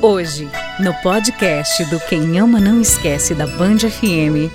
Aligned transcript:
Hoje, 0.00 0.48
no 0.78 0.94
podcast 1.02 1.84
do 1.86 1.98
Quem 1.98 2.38
Ama 2.38 2.60
Não 2.60 2.80
Esquece 2.80 3.34
da 3.34 3.48
Band 3.48 3.78
FM, 3.78 4.48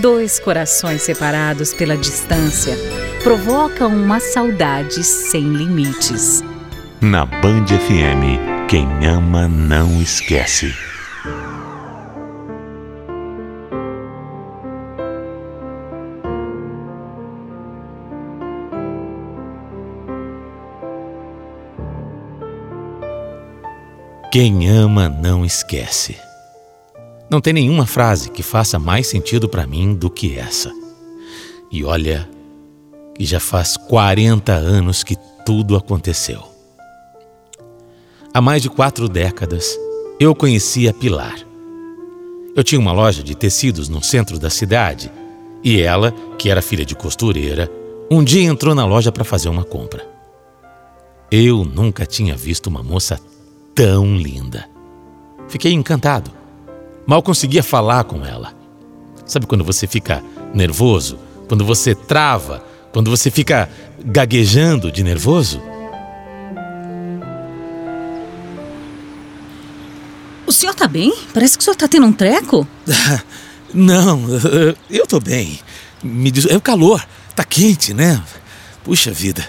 dois 0.00 0.40
corações 0.40 1.02
separados 1.02 1.74
pela 1.74 1.94
distância 1.94 2.74
provocam 3.22 3.94
uma 3.94 4.18
saudade 4.18 5.04
sem 5.04 5.42
limites. 5.42 6.42
Na 7.02 7.26
Band 7.26 7.66
FM, 7.66 8.66
quem 8.66 8.86
ama 9.06 9.46
não 9.46 10.00
esquece. 10.00 10.72
Quem 24.32 24.66
ama 24.66 25.10
não 25.10 25.44
esquece. 25.44 26.16
Não 27.28 27.38
tem 27.38 27.52
nenhuma 27.52 27.84
frase 27.84 28.30
que 28.30 28.42
faça 28.42 28.78
mais 28.78 29.06
sentido 29.06 29.46
para 29.46 29.66
mim 29.66 29.94
do 29.94 30.08
que 30.08 30.38
essa. 30.38 30.72
E 31.70 31.84
olha, 31.84 32.26
que 33.14 33.26
já 33.26 33.38
faz 33.38 33.76
40 33.76 34.50
anos 34.54 35.04
que 35.04 35.18
tudo 35.44 35.76
aconteceu. 35.76 36.42
Há 38.32 38.40
mais 38.40 38.62
de 38.62 38.70
quatro 38.70 39.06
décadas, 39.06 39.78
eu 40.18 40.34
conhecia 40.34 40.94
Pilar. 40.94 41.36
Eu 42.56 42.64
tinha 42.64 42.80
uma 42.80 42.92
loja 42.92 43.22
de 43.22 43.34
tecidos 43.34 43.90
no 43.90 44.02
centro 44.02 44.38
da 44.38 44.48
cidade 44.48 45.12
e 45.62 45.82
ela, 45.82 46.10
que 46.38 46.48
era 46.48 46.62
filha 46.62 46.86
de 46.86 46.94
costureira, 46.96 47.70
um 48.10 48.24
dia 48.24 48.48
entrou 48.48 48.74
na 48.74 48.86
loja 48.86 49.12
para 49.12 49.24
fazer 49.24 49.50
uma 49.50 49.62
compra. 49.62 50.08
Eu 51.30 51.66
nunca 51.66 52.06
tinha 52.06 52.34
visto 52.34 52.68
uma 52.68 52.82
moça 52.82 53.20
tão 53.74 54.16
linda. 54.16 54.68
Fiquei 55.48 55.72
encantado. 55.72 56.30
Mal 57.06 57.22
conseguia 57.22 57.62
falar 57.62 58.04
com 58.04 58.24
ela. 58.24 58.54
Sabe 59.26 59.46
quando 59.46 59.64
você 59.64 59.86
fica 59.86 60.22
nervoso? 60.54 61.18
Quando 61.48 61.64
você 61.64 61.94
trava? 61.94 62.64
Quando 62.92 63.10
você 63.10 63.30
fica 63.30 63.68
gaguejando 64.04 64.90
de 64.90 65.02
nervoso? 65.02 65.60
O 70.46 70.52
senhor 70.52 70.74
tá 70.74 70.86
bem? 70.86 71.12
Parece 71.32 71.56
que 71.56 71.62
o 71.62 71.64
senhor 71.64 71.76
tá 71.76 71.88
tendo 71.88 72.06
um 72.06 72.12
treco. 72.12 72.66
Não, 73.72 74.20
eu 74.90 75.06
tô 75.06 75.18
bem. 75.18 75.58
Me 76.02 76.30
diz, 76.30 76.46
é 76.46 76.56
o 76.56 76.60
calor, 76.60 77.02
tá 77.34 77.42
quente, 77.42 77.94
né? 77.94 78.22
Puxa 78.84 79.10
vida. 79.10 79.46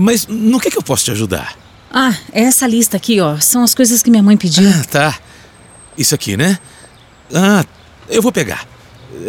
Mas 0.00 0.26
no 0.28 0.60
que, 0.60 0.70
que 0.70 0.78
eu 0.78 0.82
posso 0.82 1.06
te 1.06 1.10
ajudar? 1.10 1.56
Ah, 1.90 2.14
é 2.32 2.42
essa 2.42 2.66
lista 2.66 2.96
aqui, 2.96 3.20
ó. 3.20 3.38
São 3.38 3.62
as 3.62 3.74
coisas 3.74 4.02
que 4.02 4.10
minha 4.10 4.22
mãe 4.22 4.36
pediu. 4.36 4.68
Ah, 4.68 4.84
tá. 4.84 5.18
Isso 5.96 6.14
aqui, 6.14 6.36
né? 6.36 6.58
Ah, 7.34 7.64
eu 8.08 8.22
vou 8.22 8.30
pegar. 8.30 8.66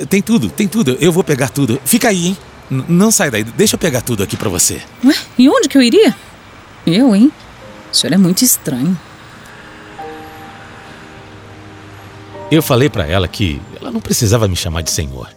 Tem 0.10 0.22
tudo, 0.22 0.50
tem 0.50 0.68
tudo. 0.68 0.98
Eu 1.00 1.12
vou 1.12 1.24
pegar 1.24 1.50
tudo. 1.50 1.82
Fica 1.86 2.10
aí, 2.10 2.28
hein? 2.28 2.38
N 2.70 2.86
não 2.88 3.12
sai 3.12 3.32
daí. 3.32 3.44
Deixa 3.44 3.76
eu 3.76 3.80
pegar 3.80 4.02
tudo 4.02 4.24
aqui 4.24 4.38
para 4.38 4.50
você. 4.50 4.82
Ué, 5.04 5.16
e 5.38 5.50
onde 5.50 5.68
que 5.68 5.78
eu 5.78 5.82
iria? 5.82 6.16
Eu, 6.86 7.16
hein? 7.16 7.32
O 7.92 7.96
senhor 7.96 8.14
é 8.14 8.18
muito 8.18 8.44
estranho. 8.44 8.98
Eu 12.52 12.62
falei 12.62 12.90
para 12.90 13.06
ela 13.06 13.28
que 13.28 13.62
ela 13.80 13.92
não 13.92 14.00
precisava 14.00 14.48
me 14.48 14.56
chamar 14.56 14.82
de 14.82 14.92
senhor. 14.92 15.30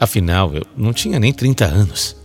Afinal, 0.00 0.52
eu 0.54 0.66
não 0.76 0.92
tinha 0.92 1.20
nem 1.20 1.32
30 1.32 1.64
anos. 1.64 2.16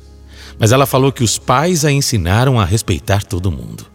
Mas 0.57 0.71
ela 0.71 0.85
falou 0.85 1.11
que 1.11 1.23
os 1.23 1.37
pais 1.37 1.85
a 1.85 1.91
ensinaram 1.91 2.59
a 2.59 2.65
respeitar 2.65 3.23
todo 3.23 3.51
mundo. 3.51 3.85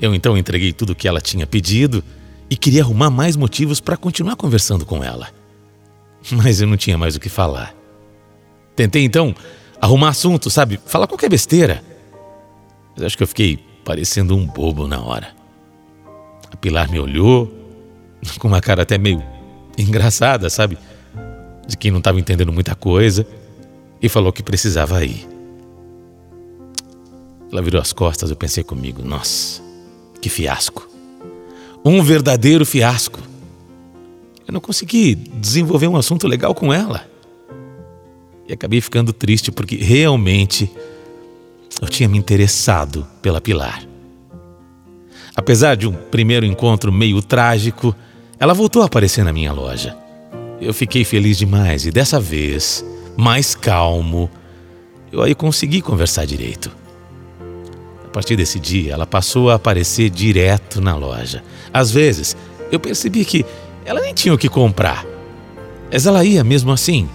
Eu 0.00 0.14
então 0.14 0.36
entreguei 0.36 0.72
tudo 0.72 0.90
o 0.90 0.94
que 0.94 1.06
ela 1.06 1.20
tinha 1.20 1.46
pedido 1.46 2.02
e 2.48 2.56
queria 2.56 2.82
arrumar 2.82 3.10
mais 3.10 3.36
motivos 3.36 3.80
para 3.80 3.96
continuar 3.96 4.36
conversando 4.36 4.86
com 4.86 5.04
ela. 5.04 5.28
Mas 6.32 6.60
eu 6.60 6.66
não 6.66 6.76
tinha 6.76 6.98
mais 6.98 7.16
o 7.16 7.20
que 7.20 7.28
falar. 7.28 7.74
Tentei 8.74 9.04
então 9.04 9.34
arrumar 9.80 10.08
assunto, 10.08 10.50
sabe? 10.50 10.80
Falar 10.86 11.06
qualquer 11.06 11.28
besteira. 11.28 11.82
Mas 12.94 13.04
acho 13.04 13.16
que 13.16 13.22
eu 13.22 13.28
fiquei 13.28 13.58
parecendo 13.84 14.36
um 14.36 14.46
bobo 14.46 14.86
na 14.86 15.00
hora. 15.00 15.34
A 16.50 16.56
Pilar 16.56 16.90
me 16.90 16.98
olhou 16.98 17.52
com 18.38 18.48
uma 18.48 18.60
cara 18.60 18.82
até 18.82 18.98
meio 18.98 19.22
engraçada, 19.78 20.50
sabe? 20.50 20.78
De 21.66 21.76
quem 21.76 21.90
não 21.90 21.98
estava 21.98 22.18
entendendo 22.18 22.52
muita 22.52 22.74
coisa 22.74 23.26
e 24.02 24.08
falou 24.08 24.32
que 24.32 24.42
precisava 24.42 25.04
ir. 25.04 25.28
Ela 27.52 27.62
virou 27.62 27.80
as 27.80 27.92
costas, 27.92 28.30
eu 28.30 28.36
pensei 28.36 28.62
comigo, 28.62 29.02
nossa, 29.02 29.60
que 30.20 30.28
fiasco. 30.28 30.88
Um 31.84 32.02
verdadeiro 32.02 32.66
fiasco. 32.66 33.20
Eu 34.46 34.52
não 34.52 34.60
consegui 34.60 35.14
desenvolver 35.14 35.86
um 35.86 35.96
assunto 35.96 36.26
legal 36.26 36.54
com 36.54 36.72
ela. 36.72 37.08
E 38.48 38.52
acabei 38.52 38.80
ficando 38.80 39.12
triste 39.12 39.52
porque 39.52 39.76
realmente 39.76 40.70
eu 41.80 41.88
tinha 41.88 42.08
me 42.08 42.18
interessado 42.18 43.06
pela 43.22 43.40
Pilar. 43.40 43.82
Apesar 45.34 45.76
de 45.76 45.86
um 45.86 45.92
primeiro 45.92 46.44
encontro 46.44 46.92
meio 46.92 47.22
trágico, 47.22 47.94
ela 48.38 48.52
voltou 48.52 48.82
a 48.82 48.86
aparecer 48.86 49.24
na 49.24 49.32
minha 49.32 49.52
loja. 49.52 49.96
Eu 50.60 50.74
fiquei 50.74 51.04
feliz 51.04 51.38
demais 51.38 51.86
e 51.86 51.90
dessa 51.90 52.20
vez, 52.20 52.84
mais 53.16 53.54
calmo, 53.54 54.30
eu 55.10 55.22
aí 55.22 55.34
consegui 55.34 55.80
conversar 55.80 56.26
direito. 56.26 56.79
A 58.10 58.12
partir 58.12 58.34
desse 58.34 58.58
dia, 58.58 58.92
ela 58.92 59.06
passou 59.06 59.50
a 59.50 59.54
aparecer 59.54 60.10
direto 60.10 60.80
na 60.80 60.96
loja. 60.96 61.44
Às 61.72 61.92
vezes, 61.92 62.36
eu 62.72 62.80
percebi 62.80 63.24
que 63.24 63.46
ela 63.84 64.00
nem 64.00 64.12
tinha 64.12 64.34
o 64.34 64.38
que 64.38 64.48
comprar, 64.48 65.06
mas 65.92 66.06
ela 66.06 66.24
ia 66.24 66.42
mesmo 66.42 66.72
assim. 66.72 67.08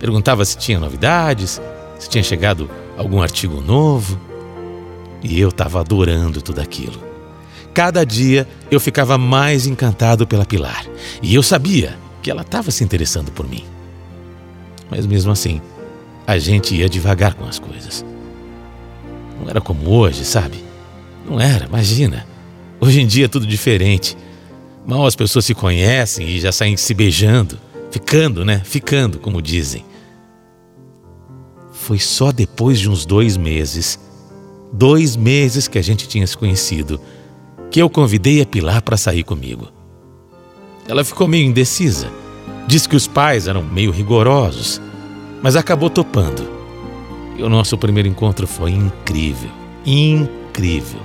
Perguntava 0.00 0.44
se 0.44 0.58
tinha 0.58 0.80
novidades, 0.80 1.62
se 1.96 2.08
tinha 2.08 2.24
chegado 2.24 2.68
algum 2.98 3.22
artigo 3.22 3.60
novo. 3.60 4.20
E 5.22 5.40
eu 5.40 5.50
estava 5.50 5.78
adorando 5.78 6.42
tudo 6.42 6.60
aquilo. 6.60 7.00
Cada 7.72 8.04
dia 8.04 8.48
eu 8.68 8.80
ficava 8.80 9.16
mais 9.16 9.64
encantado 9.64 10.26
pela 10.26 10.44
Pilar. 10.44 10.84
E 11.22 11.36
eu 11.36 11.42
sabia 11.42 11.96
que 12.20 12.32
ela 12.32 12.42
estava 12.42 12.72
se 12.72 12.82
interessando 12.82 13.30
por 13.30 13.48
mim. 13.48 13.62
Mas 14.90 15.06
mesmo 15.06 15.30
assim, 15.30 15.62
a 16.26 16.36
gente 16.36 16.74
ia 16.74 16.88
devagar 16.88 17.34
com 17.34 17.44
as 17.44 17.60
coisas. 17.60 18.04
Não 19.40 19.48
era 19.48 19.60
como 19.60 19.90
hoje, 19.90 20.24
sabe? 20.24 20.64
Não 21.28 21.40
era, 21.40 21.66
imagina. 21.66 22.26
Hoje 22.80 23.00
em 23.00 23.06
dia 23.06 23.24
é 23.24 23.28
tudo 23.28 23.46
diferente. 23.46 24.16
Mal 24.86 25.04
as 25.04 25.16
pessoas 25.16 25.44
se 25.44 25.54
conhecem 25.54 26.28
e 26.28 26.40
já 26.40 26.52
saem 26.52 26.76
se 26.76 26.94
beijando, 26.94 27.58
ficando, 27.90 28.44
né? 28.44 28.62
Ficando, 28.64 29.18
como 29.18 29.42
dizem. 29.42 29.84
Foi 31.72 31.98
só 31.98 32.32
depois 32.32 32.78
de 32.78 32.88
uns 32.88 33.04
dois 33.04 33.36
meses, 33.36 33.98
dois 34.72 35.16
meses 35.16 35.68
que 35.68 35.78
a 35.78 35.82
gente 35.82 36.06
tinha 36.08 36.26
se 36.26 36.36
conhecido, 36.36 37.00
que 37.70 37.80
eu 37.80 37.90
convidei 37.90 38.40
a 38.40 38.46
Pilar 38.46 38.82
para 38.82 38.96
sair 38.96 39.24
comigo. 39.24 39.68
Ela 40.88 41.04
ficou 41.04 41.26
meio 41.26 41.44
indecisa. 41.44 42.08
Disse 42.66 42.88
que 42.88 42.96
os 42.96 43.06
pais 43.06 43.48
eram 43.48 43.62
meio 43.62 43.90
rigorosos, 43.90 44.80
mas 45.42 45.56
acabou 45.56 45.90
topando. 45.90 46.55
E 47.38 47.42
o 47.42 47.48
nosso 47.48 47.76
primeiro 47.76 48.08
encontro 48.08 48.46
foi 48.46 48.70
incrível, 48.70 49.50
incrível. 49.84 51.00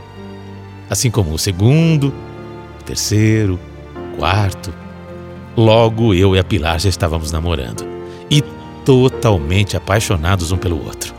Assim 0.89 1.11
como 1.11 1.33
o 1.33 1.39
segundo, 1.39 2.13
o 2.79 2.83
terceiro, 2.83 3.59
o 3.95 4.17
quarto. 4.17 4.73
Logo 5.55 6.13
eu 6.13 6.35
e 6.35 6.39
a 6.39 6.43
Pilar 6.43 6.79
já 6.79 6.89
estávamos 6.89 7.31
namorando 7.31 7.85
e 8.29 8.41
totalmente 8.85 9.75
apaixonados 9.75 10.51
um 10.51 10.57
pelo 10.57 10.83
outro. 10.85 11.13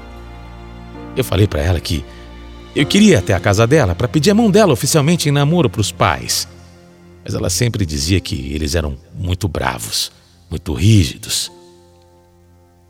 Eu 1.14 1.22
falei 1.22 1.46
para 1.46 1.60
ela 1.60 1.78
que 1.78 2.02
eu 2.74 2.86
queria 2.86 3.14
ir 3.14 3.16
até 3.16 3.34
a 3.34 3.40
casa 3.40 3.66
dela 3.66 3.94
para 3.94 4.08
pedir 4.08 4.30
a 4.30 4.34
mão 4.34 4.50
dela 4.50 4.72
oficialmente 4.72 5.28
em 5.28 5.32
namoro 5.32 5.68
para 5.68 5.82
os 5.82 5.92
pais. 5.92 6.48
Mas 7.22 7.34
ela 7.34 7.50
sempre 7.50 7.84
dizia 7.84 8.18
que 8.18 8.52
eles 8.54 8.74
eram 8.74 8.96
muito 9.14 9.46
bravos, 9.46 10.10
muito 10.50 10.72
rígidos. 10.72 11.52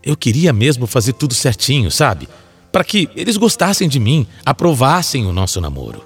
Eu 0.03 0.17
queria 0.17 0.53
mesmo 0.53 0.87
fazer 0.87 1.13
tudo 1.13 1.35
certinho, 1.35 1.91
sabe? 1.91 2.29
Para 2.71 2.85
que 2.85 3.09
eles 3.15 3.37
gostassem 3.37 3.89
de 3.89 4.01
mim, 4.01 4.27
aprovassem 4.45 5.27
o 5.27 5.33
nosso 5.33 5.61
namoro. 5.61 6.05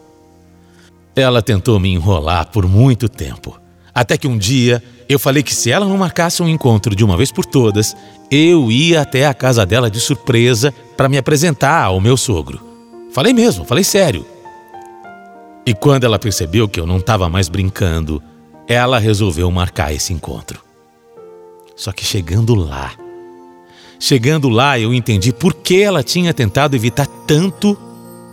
Ela 1.14 1.40
tentou 1.40 1.80
me 1.80 1.92
enrolar 1.92 2.48
por 2.48 2.66
muito 2.68 3.08
tempo, 3.08 3.58
até 3.94 4.18
que 4.18 4.28
um 4.28 4.36
dia 4.36 4.82
eu 5.08 5.18
falei 5.18 5.42
que 5.42 5.54
se 5.54 5.70
ela 5.70 5.86
não 5.86 5.96
marcasse 5.96 6.42
um 6.42 6.48
encontro 6.48 6.94
de 6.94 7.04
uma 7.04 7.16
vez 7.16 7.30
por 7.30 7.46
todas, 7.46 7.96
eu 8.30 8.70
ia 8.70 9.00
até 9.00 9.26
a 9.26 9.32
casa 9.32 9.64
dela 9.64 9.90
de 9.90 10.00
surpresa 10.00 10.74
para 10.96 11.08
me 11.08 11.16
apresentar 11.16 11.84
ao 11.84 12.00
meu 12.00 12.16
sogro. 12.16 12.60
Falei 13.12 13.32
mesmo, 13.32 13.64
falei 13.64 13.84
sério. 13.84 14.26
E 15.64 15.72
quando 15.72 16.04
ela 16.04 16.18
percebeu 16.18 16.68
que 16.68 16.78
eu 16.78 16.86
não 16.86 16.98
estava 16.98 17.28
mais 17.28 17.48
brincando, 17.48 18.22
ela 18.68 18.98
resolveu 18.98 19.50
marcar 19.50 19.92
esse 19.92 20.12
encontro. 20.12 20.60
Só 21.74 21.92
que 21.92 22.04
chegando 22.04 22.54
lá, 22.54 22.92
chegando 23.98 24.48
lá 24.48 24.78
eu 24.78 24.92
entendi 24.92 25.32
por 25.32 25.54
que 25.54 25.82
ela 25.82 26.02
tinha 26.02 26.32
tentado 26.34 26.76
evitar 26.76 27.06
tanto 27.26 27.76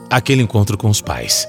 aquele 0.10 0.42
encontro 0.42 0.78
com 0.78 0.90
os 0.90 1.02
pais. 1.02 1.48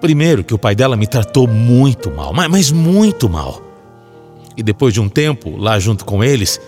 Primeiro, 0.00 0.42
que 0.42 0.54
o 0.54 0.58
pai 0.58 0.74
dela 0.74 0.96
me 0.96 1.06
tratou 1.06 1.46
muito 1.46 2.10
mal, 2.10 2.32
mas 2.32 2.72
muito 2.72 3.28
mal. 3.28 3.62
E 4.56 4.62
depois 4.62 4.92
de 4.92 5.00
um 5.00 5.08
tempo, 5.08 5.56
lá 5.56 5.78
junto 5.78 6.04
com 6.04 6.22
eles, 6.22 6.60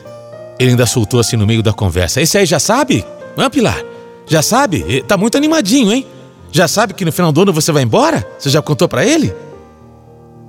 ele 0.58 0.70
ainda 0.70 0.86
soltou 0.86 1.20
assim 1.20 1.36
no 1.36 1.46
meio 1.46 1.62
da 1.62 1.72
conversa: 1.72 2.20
Esse 2.20 2.38
aí 2.38 2.46
já 2.46 2.58
sabe? 2.58 3.04
Não, 3.36 3.50
Pilar? 3.50 3.82
Já 4.26 4.40
sabe? 4.40 5.02
Tá 5.02 5.16
muito 5.16 5.36
animadinho, 5.36 5.92
hein? 5.92 6.06
Já 6.52 6.68
sabe 6.68 6.94
que 6.94 7.04
no 7.04 7.12
final 7.12 7.32
do 7.32 7.42
ano 7.42 7.52
você 7.52 7.72
vai 7.72 7.82
embora? 7.82 8.26
Você 8.38 8.48
já 8.48 8.62
contou 8.62 8.88
para 8.88 9.04
ele? 9.04 9.34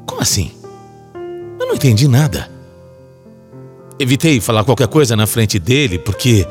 Como 0.06 0.21
assim? 0.21 0.51
Eu 1.60 1.68
não 1.68 1.75
entendi 1.75 2.07
nada. 2.07 2.55
Evitei 4.00 4.42
falar 4.42 4.63
qualquer 4.63 4.88
coisa 4.88 5.15
na 5.15 5.25
frente 5.25 5.57
dele 5.59 5.97
porque. 5.97 6.45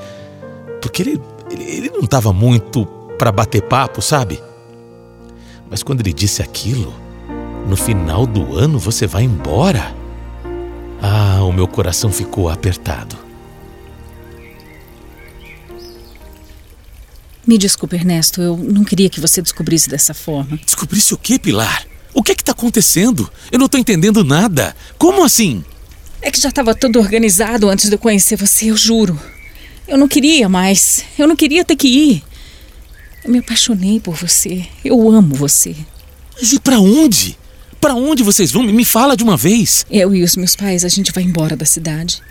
porque 0.81 1.03
ele, 1.03 1.21
ele, 1.51 1.63
ele 1.65 1.91
não 1.91 2.01
estava 2.01 2.33
muito 2.33 2.87
para 3.19 3.31
bater 3.31 3.63
papo, 3.63 4.01
sabe? 4.01 4.43
Mas 5.71 5.83
quando 5.83 6.01
ele 6.01 6.13
disse 6.13 6.43
aquilo, 6.43 6.95
no 7.69 7.77
final 7.77 8.27
do 8.27 8.57
ano 8.57 8.79
você 8.79 9.07
vai 9.07 9.25
embora? 9.25 9.95
Ah, 11.03 11.43
o 11.43 11.53
meu 11.53 11.69
coração 11.69 12.11
ficou 12.11 12.49
apertado. 12.49 13.25
Me 17.47 17.59
desculpe, 17.59 17.95
Ernesto, 17.95 18.41
eu 18.41 18.57
não 18.57 18.85
queria 18.85 19.11
que 19.11 19.21
você 19.21 19.43
descobrisse 19.43 19.91
dessa 19.91 20.15
forma. 20.15 20.59
Descobrisse 20.65 21.13
o 21.13 21.19
quê, 21.19 21.39
Pilar? 21.39 21.87
O 22.15 22.23
que 22.23 22.33
é 22.33 22.35
que 22.35 22.41
está 22.41 22.53
acontecendo? 22.53 23.31
Eu 23.53 23.59
não 23.59 23.67
estou 23.67 23.79
entendendo 23.79 24.25
nada. 24.25 24.75
Como 24.97 25.23
assim? 25.23 25.63
É 26.25 26.31
que 26.31 26.41
já 26.41 26.49
estava 26.49 26.75
tudo 26.75 26.99
organizado 26.99 27.69
antes 27.69 27.91
de 27.91 27.97
eu 27.97 27.99
conhecer 27.99 28.35
você, 28.37 28.71
eu 28.71 28.77
juro. 28.79 29.21
Eu 29.87 29.99
não 29.99 30.09
queria 30.09 30.49
mais. 30.49 31.05
Eu 31.19 31.29
não 31.29 31.37
queria 31.37 31.63
ter 31.67 31.77
que 31.77 31.87
ir. 31.87 32.25
Eu 33.23 33.31
me 33.31 33.41
apaixonei 33.41 34.01
por 34.01 34.15
você. 34.15 34.65
Eu 34.83 35.11
amo 35.11 35.35
você. 35.35 35.77
Mas 36.35 36.55
e 36.55 36.59
para 36.59 36.81
onde? 36.81 37.37
Para 37.79 37.95
onde 37.95 38.23
vocês 38.23 38.51
vão? 38.51 38.63
Me 38.63 38.87
fala 38.87 39.19
de 39.19 39.23
uma 39.23 39.37
vez. 39.37 39.85
Eu 39.91 40.15
e 40.15 40.23
os 40.23 40.35
meus 40.35 40.57
pais, 40.57 40.83
a 40.83 40.89
gente 40.89 41.13
vai 41.13 41.23
embora 41.23 41.55
da 41.55 41.67
cidade. 41.67 42.23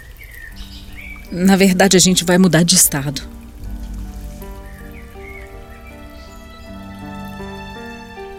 Na 1.31 1.56
verdade, 1.56 1.96
a 1.96 2.00
gente 2.00 2.24
vai 2.24 2.39
mudar 2.39 2.63
de 2.63 2.74
estado. 2.74 3.22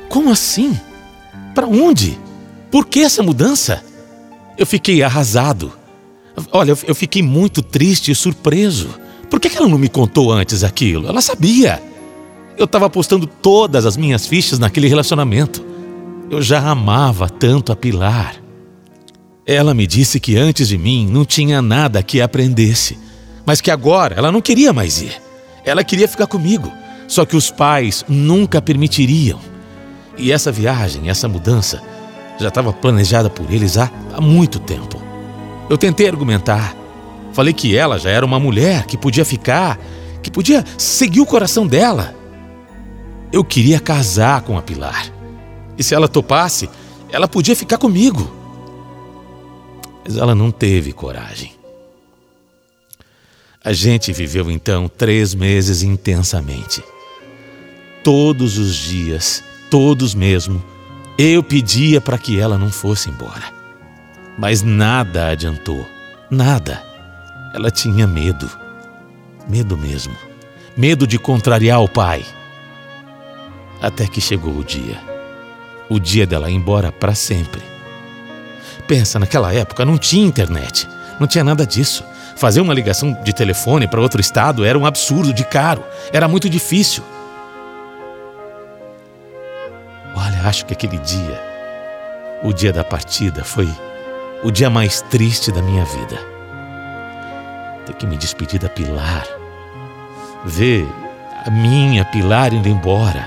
Como 0.08 0.32
assim? 0.32 0.76
Para 1.54 1.68
onde? 1.68 2.18
Por 2.72 2.88
que 2.88 2.98
essa 2.98 3.22
mudança? 3.22 3.84
Eu 4.56 4.66
fiquei 4.66 5.02
arrasado. 5.02 5.72
Olha, 6.52 6.76
eu 6.86 6.94
fiquei 6.94 7.22
muito 7.22 7.62
triste 7.62 8.10
e 8.10 8.14
surpreso. 8.14 8.88
Por 9.30 9.40
que 9.40 9.56
ela 9.56 9.68
não 9.68 9.78
me 9.78 9.88
contou 9.88 10.32
antes 10.32 10.62
aquilo? 10.62 11.08
Ela 11.08 11.20
sabia. 11.20 11.82
Eu 12.56 12.66
estava 12.66 12.86
apostando 12.86 13.26
todas 13.26 13.84
as 13.84 13.96
minhas 13.96 14.26
fichas 14.26 14.58
naquele 14.58 14.88
relacionamento. 14.88 15.64
Eu 16.30 16.40
já 16.40 16.60
amava 16.60 17.28
tanto 17.28 17.72
a 17.72 17.76
Pilar. 17.76 18.36
Ela 19.46 19.74
me 19.74 19.86
disse 19.86 20.18
que 20.18 20.36
antes 20.36 20.68
de 20.68 20.78
mim 20.78 21.06
não 21.10 21.24
tinha 21.24 21.60
nada 21.60 22.02
que 22.02 22.20
aprendesse, 22.20 22.96
mas 23.44 23.60
que 23.60 23.70
agora 23.70 24.14
ela 24.16 24.32
não 24.32 24.40
queria 24.40 24.72
mais 24.72 25.02
ir. 25.02 25.20
Ela 25.64 25.84
queria 25.84 26.08
ficar 26.08 26.26
comigo, 26.26 26.72
só 27.06 27.24
que 27.26 27.36
os 27.36 27.50
pais 27.50 28.04
nunca 28.08 28.62
permitiriam. 28.62 29.38
E 30.16 30.32
essa 30.32 30.50
viagem, 30.50 31.10
essa 31.10 31.28
mudança, 31.28 31.82
já 32.38 32.48
estava 32.48 32.72
planejada 32.72 33.30
por 33.30 33.50
eles 33.52 33.76
há, 33.76 33.90
há 34.12 34.20
muito 34.20 34.58
tempo. 34.58 35.00
Eu 35.68 35.78
tentei 35.78 36.08
argumentar. 36.08 36.74
Falei 37.32 37.52
que 37.52 37.76
ela 37.76 37.98
já 37.98 38.10
era 38.10 38.24
uma 38.24 38.38
mulher 38.38 38.86
que 38.86 38.96
podia 38.96 39.24
ficar, 39.24 39.78
que 40.22 40.30
podia 40.30 40.64
seguir 40.78 41.20
o 41.20 41.26
coração 41.26 41.66
dela. 41.66 42.14
Eu 43.32 43.44
queria 43.44 43.80
casar 43.80 44.42
com 44.42 44.56
a 44.56 44.62
Pilar. 44.62 45.10
E 45.76 45.82
se 45.82 45.94
ela 45.94 46.06
topasse, 46.06 46.68
ela 47.10 47.26
podia 47.26 47.56
ficar 47.56 47.78
comigo. 47.78 48.32
Mas 50.04 50.16
ela 50.16 50.34
não 50.34 50.50
teve 50.50 50.92
coragem. 50.92 51.52
A 53.64 53.72
gente 53.72 54.12
viveu 54.12 54.50
então 54.50 54.88
três 54.88 55.34
meses 55.34 55.82
intensamente. 55.82 56.82
Todos 58.04 58.58
os 58.58 58.74
dias 58.74 59.42
todos 59.74 60.14
mesmo, 60.14 60.62
eu 61.16 61.42
pedia 61.42 62.00
para 62.00 62.18
que 62.18 62.38
ela 62.38 62.58
não 62.58 62.70
fosse 62.70 63.08
embora. 63.08 63.52
Mas 64.36 64.62
nada 64.62 65.28
adiantou, 65.28 65.86
nada. 66.30 66.82
Ela 67.54 67.70
tinha 67.70 68.06
medo, 68.06 68.50
medo 69.48 69.76
mesmo, 69.76 70.14
medo 70.76 71.06
de 71.06 71.18
contrariar 71.18 71.80
o 71.80 71.88
pai. 71.88 72.24
Até 73.80 74.06
que 74.06 74.20
chegou 74.20 74.58
o 74.58 74.64
dia, 74.64 75.00
o 75.88 76.00
dia 76.00 76.26
dela 76.26 76.50
ir 76.50 76.54
embora 76.54 76.90
para 76.90 77.14
sempre. 77.14 77.62
Pensa, 78.88 79.18
naquela 79.18 79.54
época 79.54 79.84
não 79.84 79.96
tinha 79.96 80.26
internet, 80.26 80.88
não 81.20 81.28
tinha 81.28 81.44
nada 81.44 81.64
disso. 81.64 82.04
Fazer 82.36 82.60
uma 82.60 82.74
ligação 82.74 83.16
de 83.22 83.32
telefone 83.32 83.86
para 83.86 84.00
outro 84.00 84.20
estado 84.20 84.64
era 84.64 84.76
um 84.76 84.84
absurdo 84.84 85.32
de 85.32 85.44
caro, 85.44 85.84
era 86.12 86.26
muito 86.26 86.50
difícil. 86.50 87.04
Acho 90.44 90.66
que 90.66 90.72
aquele 90.72 90.98
dia, 90.98 91.40
o 92.42 92.52
dia 92.52 92.72
da 92.72 92.84
partida, 92.84 93.42
foi 93.42 93.68
o 94.42 94.50
dia 94.50 94.68
mais 94.68 95.00
triste 95.00 95.50
da 95.50 95.62
minha 95.62 95.84
vida. 95.84 96.18
Ter 97.86 97.94
que 97.94 98.06
me 98.06 98.16
despedir 98.16 98.60
da 98.60 98.68
Pilar. 98.68 99.26
Ver 100.44 100.86
a 101.46 101.50
minha 101.50 102.04
Pilar 102.04 102.52
indo 102.52 102.68
embora. 102.68 103.26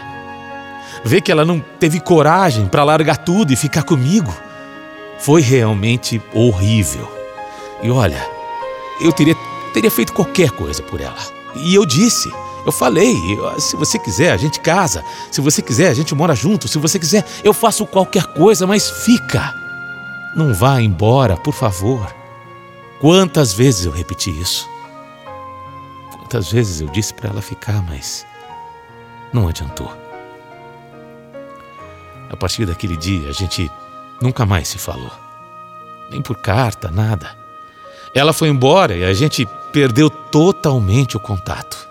Ver 1.04 1.22
que 1.22 1.32
ela 1.32 1.46
não 1.46 1.60
teve 1.80 2.00
coragem 2.00 2.68
para 2.68 2.84
largar 2.84 3.18
tudo 3.18 3.52
e 3.52 3.56
ficar 3.56 3.84
comigo. 3.84 4.34
Foi 5.20 5.42
realmente 5.42 6.22
horrível. 6.34 7.12
E 7.82 7.90
olha, 7.90 8.24
eu 9.02 9.12
teria, 9.12 9.36
teria 9.74 9.92
feito 9.92 10.14
qualquer 10.14 10.52
coisa 10.52 10.84
por 10.84 11.02
ela. 11.02 11.18
E 11.56 11.74
eu 11.74 11.86
disse. 11.86 12.32
Eu 12.66 12.72
falei, 12.72 13.16
se 13.60 13.76
você 13.76 13.98
quiser, 13.98 14.32
a 14.32 14.38
gente 14.38 14.60
casa. 14.60 15.04
Se 15.32 15.40
você 15.40 15.62
quiser, 15.62 15.90
a 15.90 15.94
gente 15.94 16.14
mora 16.14 16.36
junto. 16.36 16.68
Se 16.68 16.78
você 16.78 17.00
quiser, 17.00 17.26
eu 17.44 17.54
faço 17.54 17.86
qualquer 17.86 18.26
coisa, 18.26 18.68
mas 18.68 18.90
fica. 18.90 19.54
Não 20.36 20.54
vá 20.54 20.82
embora, 20.82 21.38
por 21.38 21.54
favor. 21.54 22.14
Quantas 23.00 23.54
vezes 23.54 23.86
eu 23.86 23.92
repeti 23.92 24.30
isso? 24.30 24.68
Quantas 26.12 26.52
vezes 26.52 26.82
eu 26.82 26.88
disse 26.88 27.14
para 27.14 27.30
ela 27.30 27.42
ficar, 27.42 27.82
mas 27.84 28.26
não 29.32 29.48
adiantou. 29.48 29.92
A 32.30 32.36
partir 32.36 32.66
daquele 32.66 32.98
dia, 32.98 33.30
a 33.30 33.32
gente 33.32 33.72
nunca 34.22 34.46
mais 34.46 34.68
se 34.68 34.78
falou. 34.78 35.12
Nem 36.10 36.22
por 36.22 36.38
carta, 36.38 36.92
nada. 36.92 37.38
Ela 38.14 38.34
foi 38.34 38.50
embora 38.50 38.96
e 38.96 39.04
a 39.04 39.14
gente 39.14 39.48
perdeu 39.72 40.10
totalmente 40.10 41.16
o 41.16 41.20
contato. 41.20 41.88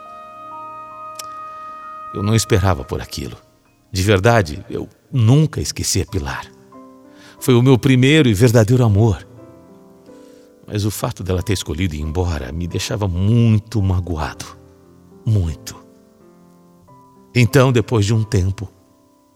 Eu 2.16 2.22
não 2.22 2.34
esperava 2.34 2.82
por 2.82 3.02
aquilo. 3.02 3.36
De 3.92 4.02
verdade, 4.02 4.64
eu 4.70 4.88
nunca 5.12 5.60
esqueci 5.60 6.00
a 6.00 6.06
Pilar. 6.06 6.46
Foi 7.38 7.54
o 7.54 7.62
meu 7.62 7.78
primeiro 7.78 8.26
e 8.26 8.32
verdadeiro 8.32 8.82
amor. 8.82 9.26
Mas 10.66 10.86
o 10.86 10.90
fato 10.90 11.22
dela 11.22 11.42
ter 11.42 11.52
escolhido 11.52 11.94
ir 11.94 12.00
embora 12.00 12.50
me 12.52 12.66
deixava 12.66 13.06
muito 13.06 13.82
magoado. 13.82 14.46
Muito. 15.26 15.76
Então, 17.34 17.70
depois 17.70 18.06
de 18.06 18.14
um 18.14 18.24
tempo, 18.24 18.68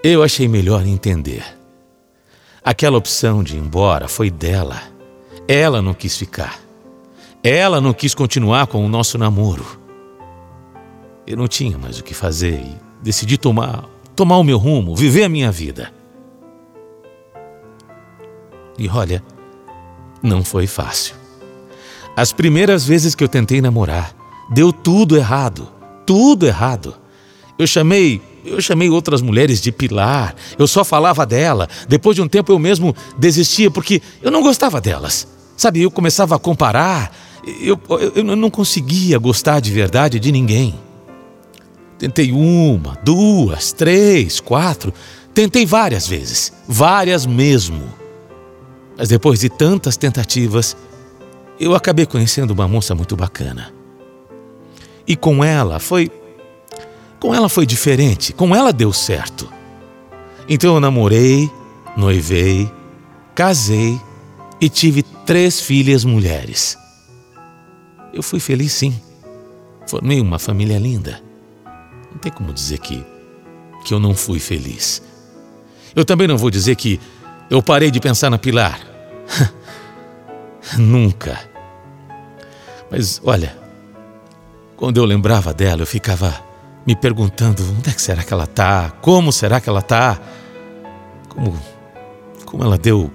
Eu 0.03 0.23
achei 0.23 0.49
melhor 0.49 0.87
entender. 0.87 1.45
Aquela 2.65 2.97
opção 2.97 3.43
de 3.43 3.57
ir 3.57 3.61
embora 3.61 4.09
foi 4.09 4.31
dela. 4.31 4.81
Ela 5.47 5.83
não 5.83 5.93
quis 5.93 6.17
ficar. 6.17 6.59
Ela 7.43 7.83
não 7.83 7.93
quis 7.93 8.15
continuar 8.15 8.67
com 8.67 8.83
o 8.83 8.89
nosso 8.89 9.19
namoro. 9.19 9.80
Eu 11.31 11.37
não 11.37 11.47
tinha 11.47 11.79
mais 11.79 11.97
o 11.97 12.03
que 12.03 12.13
fazer 12.13 12.55
e 12.55 12.77
decidi 13.01 13.39
tomar, 13.39 13.85
tomar 14.17 14.37
o 14.39 14.43
meu 14.43 14.59
rumo, 14.59 14.97
viver 14.97 15.23
a 15.23 15.29
minha 15.29 15.53
vida. 15.53 15.93
E 18.77 18.89
olha, 18.89 19.23
não 20.21 20.43
foi 20.43 20.67
fácil. 20.67 21.15
As 22.17 22.33
primeiras 22.33 22.85
vezes 22.85 23.15
que 23.15 23.23
eu 23.23 23.29
tentei 23.29 23.61
namorar, 23.61 24.13
deu 24.51 24.73
tudo 24.73 25.17
errado, 25.17 25.69
tudo 26.05 26.49
errado. 26.49 26.97
Eu 27.57 27.67
chamei, 27.69 28.21
eu 28.45 28.61
chamei 28.61 28.91
outras 28.91 29.23
mulheres 29.23 29.63
de 29.63 29.71
Pilar. 29.71 30.35
Eu 30.59 30.67
só 30.67 30.85
falava 30.85 31.25
dela. 31.25 31.69
Depois 31.89 32.17
de 32.17 32.23
um 32.23 32.27
tempo 32.27 32.51
eu 32.51 32.59
mesmo 32.59 32.93
desistia 33.17 33.71
porque 33.71 34.03
eu 34.21 34.33
não 34.33 34.43
gostava 34.43 34.81
delas. 34.81 35.29
Sabe, 35.57 35.81
eu 35.81 35.93
começava 35.93 36.35
a 36.35 36.41
comparar. 36.41 37.17
Eu, 37.61 37.81
eu, 37.89 38.13
eu 38.17 38.25
não 38.25 38.51
conseguia 38.51 39.17
gostar 39.17 39.61
de 39.61 39.71
verdade 39.71 40.19
de 40.19 40.33
ninguém. 40.33 40.90
Tentei 42.01 42.33
uma, 42.33 42.97
duas, 43.05 43.75
três, 43.75 44.41
quatro. 44.41 44.91
Tentei 45.35 45.67
várias 45.67 46.09
vezes, 46.09 46.51
várias 46.67 47.27
mesmo. 47.27 47.93
Mas 48.97 49.11
depois 49.11 49.41
de 49.41 49.51
tantas 49.51 49.99
tentativas, 49.99 50.75
eu 51.61 51.75
acabei 51.75 52.07
conhecendo 52.07 52.53
uma 52.53 52.67
moça 52.67 52.95
muito 52.95 53.15
bacana. 53.15 53.71
E 55.07 55.15
com 55.15 55.45
ela 55.45 55.79
foi. 55.79 56.11
Com 57.21 57.35
ela 57.35 57.51
foi 57.51 57.67
diferente, 57.67 58.33
com 58.33 58.57
ela 58.57 58.73
deu 58.73 58.95
certo. 58.95 59.47
Então 60.49 60.77
eu 60.77 60.81
namorei, 60.81 61.51
noivei, 61.99 62.73
casei 63.35 64.01
e 64.59 64.71
tive 64.71 65.03
três 65.03 65.61
filhas 65.61 66.03
mulheres. 66.03 66.79
Eu 68.11 68.23
fui 68.23 68.41
feliz 68.41 68.73
sim. 68.73 68.99
Formei 69.87 70.19
uma 70.19 70.39
família 70.39 70.79
linda. 70.79 71.29
Não 72.11 72.19
tem 72.19 72.33
como 72.33 72.53
dizer 72.53 72.79
que, 72.79 73.05
que 73.85 73.95
eu 73.95 74.01
não 74.01 74.15
fui 74.15 74.39
feliz. 74.39 75.03
Eu 75.95 76.05
também 76.05 76.29
não 76.29 76.37
vou 76.37 76.51
dizer 76.51 76.77
que 76.77 77.01
eu 77.49 77.63
parei 77.63 77.91
de 77.91 78.01
pensar 78.01 78.31
na 78.31 78.39
Pilar. 78.39 78.81
Nunca. 80.79 81.39
Mas 82.91 83.21
olha, 83.25 83.57
quando 84.77 84.99
eu 84.99 85.05
lembrava 85.05 85.53
dela, 85.53 85.83
eu 85.83 85.87
ficava 85.87 86.43
me 86.87 86.97
perguntando 86.97 87.63
onde 87.77 87.91
é 87.91 87.93
que 87.93 88.03
será 88.03 88.23
que 88.23 88.33
ela 88.33 88.47
tá? 88.47 88.91
Como 89.01 89.33
será 89.33 89.61
que 89.61 89.69
ela 89.69 89.83
tá? 89.83 90.19
Como 91.29 91.59
como 92.45 92.65
ela 92.65 92.77
deu 92.77 93.11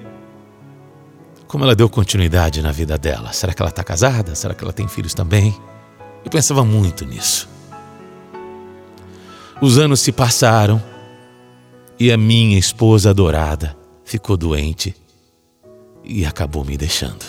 como 1.48 1.64
ela 1.64 1.76
deu 1.76 1.90
continuidade 1.90 2.62
na 2.62 2.72
vida 2.72 2.98
dela? 2.98 3.34
Será 3.34 3.54
que 3.54 3.62
ela 3.62 3.70
está 3.70 3.84
casada? 3.84 4.36
Será 4.36 4.54
que 4.54 4.64
ela 4.64 4.74
tem 4.74 4.88
filhos 4.88 5.14
também? 5.14 5.56
Eu 6.24 6.32
pensava 6.32 6.64
muito 6.64 7.06
nisso. 7.06 7.48
Os 9.62 9.78
anos 9.78 10.02
se 10.02 10.12
passaram 10.12 10.84
e 11.98 12.12
a 12.12 12.18
minha 12.18 12.58
esposa 12.58 13.10
adorada 13.10 13.76
ficou 14.04 14.36
doente 14.36 14.94
e 16.04 16.26
acabou 16.26 16.66
me 16.66 16.78
deixando. 16.78 17.26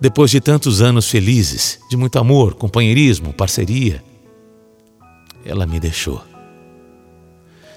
Depois 0.00 0.30
de 0.30 0.40
tantos 0.40 0.80
anos 0.80 1.10
felizes, 1.10 1.78
de 1.90 1.96
muito 1.96 2.18
amor, 2.18 2.54
companheirismo, 2.54 3.34
parceria, 3.34 4.02
ela 5.44 5.66
me 5.66 5.78
deixou. 5.78 6.24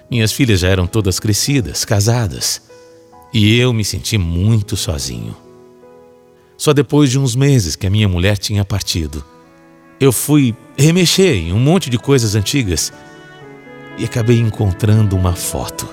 Minhas 0.10 0.32
filhas 0.32 0.62
já 0.62 0.70
eram 0.70 0.88
todas 0.88 1.20
crescidas, 1.20 1.84
casadas, 1.84 2.62
e 3.34 3.58
eu 3.58 3.74
me 3.74 3.84
senti 3.84 4.18
muito 4.18 4.78
sozinho. 4.78 5.36
Só 6.58 6.72
depois 6.72 7.12
de 7.12 7.20
uns 7.20 7.36
meses 7.36 7.76
que 7.76 7.86
a 7.86 7.90
minha 7.90 8.08
mulher 8.08 8.38
tinha 8.38 8.64
partido, 8.64 9.26
eu 10.04 10.12
fui 10.12 10.54
remexer 10.78 11.34
em 11.36 11.54
um 11.54 11.60
monte 11.60 11.90
de 11.90 11.98
coisas 11.98 12.36
antigas 12.36 12.92
e 13.98 14.04
acabei 14.04 14.38
encontrando 14.38 15.16
uma 15.16 15.34
foto. 15.34 15.88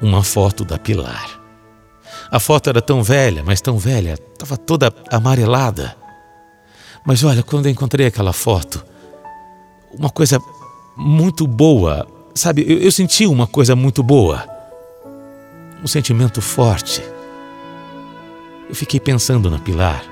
Uma 0.00 0.24
foto 0.24 0.64
da 0.64 0.76
Pilar. 0.78 1.40
A 2.28 2.40
foto 2.40 2.68
era 2.70 2.82
tão 2.82 3.00
velha, 3.00 3.44
mas 3.44 3.60
tão 3.60 3.78
velha, 3.78 4.14
estava 4.32 4.56
toda 4.56 4.92
amarelada. 5.08 5.96
Mas 7.06 7.22
olha, 7.22 7.42
quando 7.44 7.66
eu 7.66 7.72
encontrei 7.72 8.06
aquela 8.06 8.32
foto, 8.32 8.84
uma 9.96 10.10
coisa 10.10 10.40
muito 10.96 11.46
boa, 11.46 12.04
sabe? 12.34 12.64
Eu, 12.66 12.78
eu 12.78 12.90
senti 12.90 13.26
uma 13.26 13.46
coisa 13.46 13.76
muito 13.76 14.02
boa. 14.02 14.44
Um 15.84 15.86
sentimento 15.86 16.42
forte. 16.42 17.00
Eu 18.68 18.74
fiquei 18.74 18.98
pensando 18.98 19.48
na 19.48 19.60
Pilar. 19.60 20.11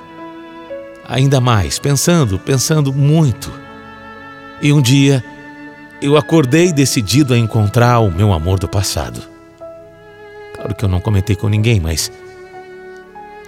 Ainda 1.11 1.41
mais, 1.41 1.77
pensando, 1.77 2.39
pensando 2.39 2.93
muito. 2.93 3.53
E 4.63 4.73
um 4.73 4.81
dia, 4.81 5.25
eu 6.01 6.17
acordei 6.17 6.73
decidido 6.73 7.35
a 7.35 7.39
encontrar 7.39 7.99
o 7.99 8.13
meu 8.13 8.33
amor 8.33 8.61
do 8.61 8.69
passado. 8.69 9.21
Claro 10.55 10.73
que 10.73 10.85
eu 10.85 10.89
não 10.89 11.01
comentei 11.01 11.35
com 11.35 11.49
ninguém, 11.49 11.81
mas 11.81 12.13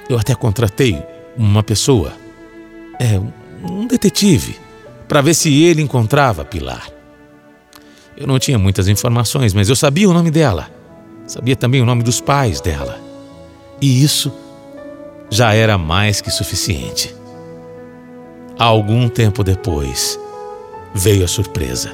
eu 0.08 0.18
até 0.18 0.34
contratei 0.34 1.00
uma 1.36 1.62
pessoa, 1.62 2.12
é, 2.98 3.20
um 3.62 3.86
detetive, 3.86 4.58
para 5.06 5.20
ver 5.20 5.34
se 5.34 5.62
ele 5.62 5.82
encontrava 5.82 6.44
Pilar. 6.44 6.88
Eu 8.16 8.26
não 8.26 8.40
tinha 8.40 8.58
muitas 8.58 8.88
informações, 8.88 9.54
mas 9.54 9.68
eu 9.68 9.76
sabia 9.76 10.10
o 10.10 10.12
nome 10.12 10.32
dela. 10.32 10.68
Sabia 11.28 11.54
também 11.54 11.80
o 11.80 11.86
nome 11.86 12.02
dos 12.02 12.20
pais 12.20 12.60
dela. 12.60 12.98
E 13.80 14.02
isso 14.02 14.32
já 15.30 15.54
era 15.54 15.78
mais 15.78 16.20
que 16.20 16.30
suficiente. 16.30 17.21
Algum 18.58 19.08
tempo 19.08 19.42
depois, 19.42 20.18
veio 20.94 21.24
a 21.24 21.28
surpresa. 21.28 21.92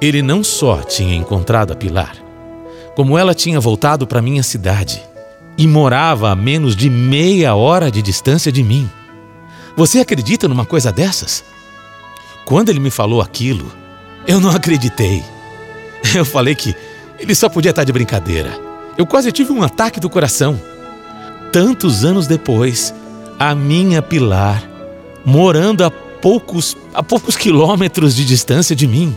Ele 0.00 0.22
não 0.22 0.42
só 0.42 0.82
tinha 0.82 1.14
encontrado 1.14 1.72
a 1.72 1.76
Pilar, 1.76 2.16
como 2.96 3.16
ela 3.16 3.34
tinha 3.34 3.60
voltado 3.60 4.06
para 4.06 4.22
minha 4.22 4.42
cidade 4.42 5.02
e 5.56 5.66
morava 5.66 6.30
a 6.30 6.34
menos 6.34 6.74
de 6.74 6.90
meia 6.90 7.54
hora 7.54 7.90
de 7.90 8.02
distância 8.02 8.50
de 8.50 8.62
mim. 8.62 8.90
Você 9.76 10.00
acredita 10.00 10.48
numa 10.48 10.66
coisa 10.66 10.90
dessas? 10.90 11.44
Quando 12.44 12.70
ele 12.70 12.80
me 12.80 12.90
falou 12.90 13.20
aquilo, 13.20 13.70
eu 14.26 14.40
não 14.40 14.50
acreditei. 14.50 15.22
Eu 16.14 16.24
falei 16.24 16.54
que 16.54 16.74
ele 17.18 17.34
só 17.34 17.48
podia 17.48 17.70
estar 17.70 17.84
de 17.84 17.92
brincadeira. 17.92 18.50
Eu 18.98 19.06
quase 19.06 19.30
tive 19.30 19.52
um 19.52 19.62
ataque 19.62 20.00
do 20.00 20.10
coração. 20.10 20.60
Tantos 21.52 22.04
anos 22.04 22.26
depois, 22.26 22.92
a 23.38 23.54
minha 23.54 24.02
Pilar, 24.02 24.62
morando 25.24 25.84
a 25.84 25.90
poucos, 25.90 26.76
a 26.94 27.02
poucos 27.02 27.36
quilômetros 27.36 28.14
de 28.14 28.24
distância 28.24 28.74
de 28.74 28.86
mim, 28.86 29.16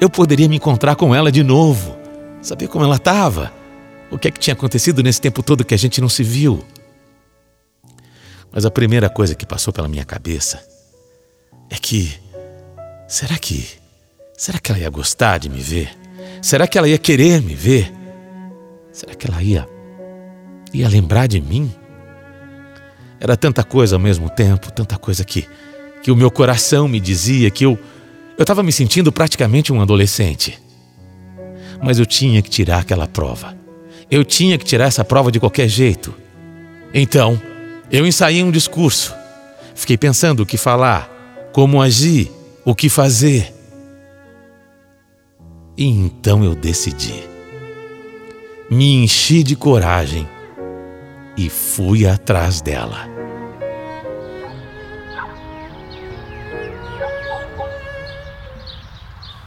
eu 0.00 0.10
poderia 0.10 0.48
me 0.48 0.56
encontrar 0.56 0.94
com 0.96 1.14
ela 1.14 1.32
de 1.32 1.42
novo 1.42 1.96
saber 2.42 2.68
como 2.68 2.84
ela 2.84 2.96
estava, 2.96 3.52
o 4.10 4.18
que 4.18 4.28
é 4.28 4.30
que 4.30 4.38
tinha 4.38 4.54
acontecido 4.54 5.02
nesse 5.02 5.20
tempo 5.20 5.42
todo 5.42 5.64
que 5.64 5.74
a 5.74 5.78
gente 5.78 6.00
não 6.00 6.08
se 6.08 6.22
viu. 6.22 6.64
Mas 8.52 8.64
a 8.64 8.70
primeira 8.70 9.10
coisa 9.10 9.34
que 9.34 9.44
passou 9.44 9.72
pela 9.72 9.88
minha 9.88 10.04
cabeça 10.04 10.62
é 11.68 11.74
que 11.74 12.18
será 13.08 13.36
que 13.36 13.68
será 14.36 14.58
que 14.58 14.70
ela 14.70 14.80
ia 14.80 14.88
gostar 14.90 15.38
de 15.38 15.48
me 15.48 15.60
ver? 15.60 15.90
Será 16.40 16.66
que 16.66 16.78
ela 16.78 16.88
ia 16.88 16.98
querer 16.98 17.42
me 17.42 17.54
ver? 17.54 17.92
Será 18.92 19.14
que 19.14 19.26
ela 19.26 19.42
ia 19.42 19.68
ia 20.72 20.88
lembrar 20.88 21.26
de 21.26 21.40
mim? 21.40 21.74
Era 23.20 23.36
tanta 23.36 23.64
coisa 23.64 23.96
ao 23.96 24.00
mesmo 24.00 24.28
tempo, 24.28 24.72
tanta 24.72 24.96
coisa 24.96 25.24
que 25.24 25.46
que 26.02 26.10
o 26.10 26.16
meu 26.16 26.30
coração 26.30 26.86
me 26.86 27.00
dizia 27.00 27.50
que 27.50 27.64
eu 27.64 27.78
eu 28.38 28.42
estava 28.42 28.62
me 28.62 28.70
sentindo 28.70 29.10
praticamente 29.10 29.72
um 29.72 29.80
adolescente 29.80 30.66
mas 31.82 31.98
eu 31.98 32.06
tinha 32.06 32.42
que 32.42 32.50
tirar 32.50 32.78
aquela 32.78 33.06
prova. 33.06 33.56
Eu 34.10 34.24
tinha 34.24 34.56
que 34.58 34.64
tirar 34.64 34.86
essa 34.86 35.04
prova 35.04 35.30
de 35.30 35.40
qualquer 35.40 35.68
jeito. 35.68 36.14
Então, 36.94 37.40
eu 37.90 38.06
ensaiei 38.06 38.42
um 38.42 38.50
discurso. 38.50 39.14
Fiquei 39.74 39.96
pensando 39.96 40.40
o 40.40 40.46
que 40.46 40.56
falar, 40.56 41.10
como 41.52 41.82
agir, 41.82 42.30
o 42.64 42.74
que 42.74 42.88
fazer. 42.88 43.52
E 45.76 45.86
então 45.86 46.44
eu 46.44 46.54
decidi. 46.54 47.22
Me 48.70 48.94
enchi 48.94 49.42
de 49.42 49.54
coragem 49.54 50.26
e 51.36 51.50
fui 51.50 52.06
atrás 52.06 52.60
dela. 52.60 53.08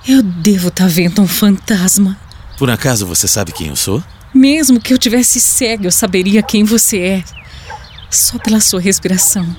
Eu 0.07 0.23
devo 0.23 0.69
estar 0.69 0.85
tá 0.85 0.89
vendo 0.89 1.21
um 1.21 1.27
fantasma. 1.27 2.17
Por 2.57 2.69
acaso 2.69 3.05
você 3.05 3.27
sabe 3.27 3.51
quem 3.51 3.67
eu 3.67 3.75
sou? 3.75 4.03
Mesmo 4.33 4.79
que 4.79 4.93
eu 4.93 4.97
tivesse 4.97 5.39
cego, 5.39 5.85
eu 5.85 5.91
saberia 5.91 6.43
quem 6.43 6.63
você 6.63 6.99
é. 6.99 7.23
Só 8.09 8.37
pela 8.39 8.59
sua 8.59 8.79
respiração. 8.79 9.55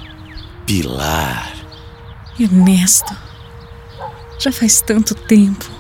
Pilar. 0.67 1.53
Ernesto. 2.39 3.15
Já 4.39 4.51
faz 4.51 4.81
tanto 4.81 5.15
tempo. 5.15 5.71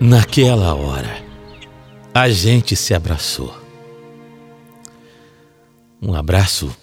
Naquela 0.00 0.74
hora, 0.74 1.23
a 2.16 2.28
gente 2.28 2.76
se 2.76 2.94
abraçou. 2.94 3.52
Um 6.00 6.14
abraço, 6.14 6.74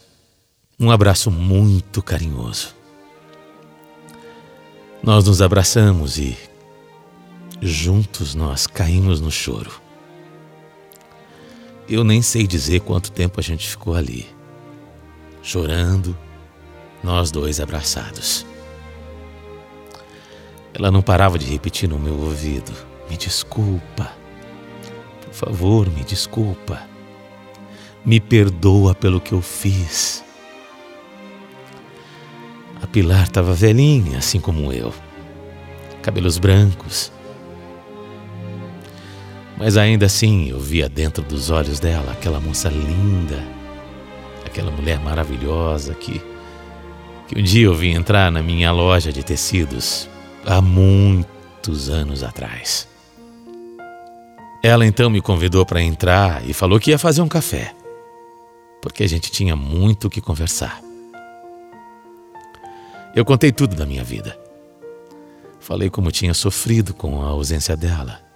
um 0.78 0.92
abraço 0.92 1.32
muito 1.32 2.04
carinhoso. 2.04 2.76
Nós 5.02 5.24
nos 5.24 5.42
abraçamos 5.42 6.18
e 6.18 6.38
juntos 7.62 8.36
nós 8.36 8.68
caímos 8.68 9.22
no 9.22 9.32
choro. 9.32 9.72
Eu 11.88 12.04
nem 12.04 12.22
sei 12.22 12.46
dizer 12.46 12.82
quanto 12.82 13.10
tempo 13.10 13.40
a 13.40 13.44
gente 13.44 13.70
ficou 13.70 13.96
ali, 13.96 14.28
chorando, 15.42 16.18
nós 17.02 17.32
dois 17.32 17.62
abraçados. 17.62 18.46
Ela 20.74 20.92
não 20.92 21.02
parava 21.02 21.40
de 21.40 21.46
repetir 21.46 21.88
no 21.88 21.98
meu 21.98 22.20
ouvido: 22.20 22.74
Me 23.10 23.16
desculpa. 23.16 24.21
Por 25.32 25.50
favor, 25.50 25.90
me 25.90 26.04
desculpa. 26.04 26.82
Me 28.06 28.20
perdoa 28.20 28.94
pelo 28.94 29.20
que 29.20 29.34
eu 29.34 29.42
fiz. 29.42 30.24
A 32.82 32.88
Pilar 32.88 33.24
estava 33.24 33.54
velhinha, 33.54 34.18
assim 34.18 34.40
como 34.40 34.72
eu. 34.72 34.94
Cabelos 36.02 36.38
brancos, 36.38 37.12
mas 39.62 39.78
ainda 39.78 40.08
assim 40.08 40.50
eu 40.50 40.60
via 40.60 40.90
dentro 40.90 41.22
dos 41.22 41.52
olhos 41.52 41.80
dela 41.80 42.14
aquela 42.14 42.40
moça 42.40 42.68
linda, 42.68 43.44
aquela 44.44 44.72
mulher 44.72 45.00
maravilhosa 45.00 45.94
que, 45.94 46.20
que 47.28 47.40
um 47.40 47.44
dia 47.44 47.68
eu 47.68 47.76
vi 47.76 47.92
entrar 47.92 48.32
na 48.32 48.42
minha 48.42 48.72
loja 48.72 49.14
de 49.14 49.22
tecidos 49.22 50.10
há 50.48 50.60
muitos 50.60 51.90
anos 51.90 52.24
atrás. 52.24 52.91
Ela 54.64 54.86
então 54.86 55.10
me 55.10 55.22
convidou 55.22 55.66
para 55.66 55.82
entrar 55.82 56.48
e 56.48 56.54
falou 56.54 56.80
que 56.80 56.92
ia 56.92 57.00
fazer 57.00 57.22
um 57.22 57.28
café, 57.28 57.74
porque 58.82 59.04
a 59.04 59.10
gente 59.10 59.32
tinha 59.32 59.56
muito 59.56 60.08
o 60.08 60.10
que 60.10 60.22
conversar. 60.22 60.82
Eu 63.16 63.26
contei 63.26 63.52
tudo 63.52 63.76
da 63.76 63.86
minha 63.86 64.04
vida. 64.04 64.40
Falei 65.60 65.90
como 65.90 66.12
tinha 66.12 66.34
sofrido 66.34 66.94
com 66.94 67.22
a 67.22 67.28
ausência 67.28 67.76
dela 67.76 68.32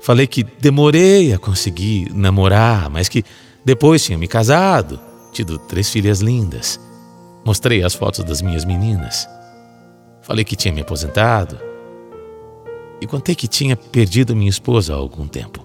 Falei 0.00 0.26
que 0.26 0.44
demorei 0.44 1.32
a 1.32 1.38
conseguir 1.38 2.10
namorar, 2.14 2.88
mas 2.88 3.08
que 3.08 3.24
depois 3.64 4.04
tinha 4.04 4.16
me 4.16 4.28
casado, 4.28 5.00
tido 5.32 5.58
três 5.58 5.90
filhas 5.90 6.20
lindas. 6.20 6.80
Mostrei 7.44 7.82
as 7.82 7.94
fotos 7.94 8.24
das 8.24 8.40
minhas 8.40 8.64
meninas. 8.64 9.28
Falei 10.22 10.44
que 10.44 10.56
tinha 10.56 10.72
me 10.72 10.80
aposentado. 10.80 11.58
E 13.00 13.06
contei 13.06 13.34
que 13.34 13.46
tinha 13.46 13.76
perdido 13.76 14.34
minha 14.34 14.50
esposa 14.50 14.92
há 14.92 14.96
algum 14.96 15.26
tempo. 15.26 15.64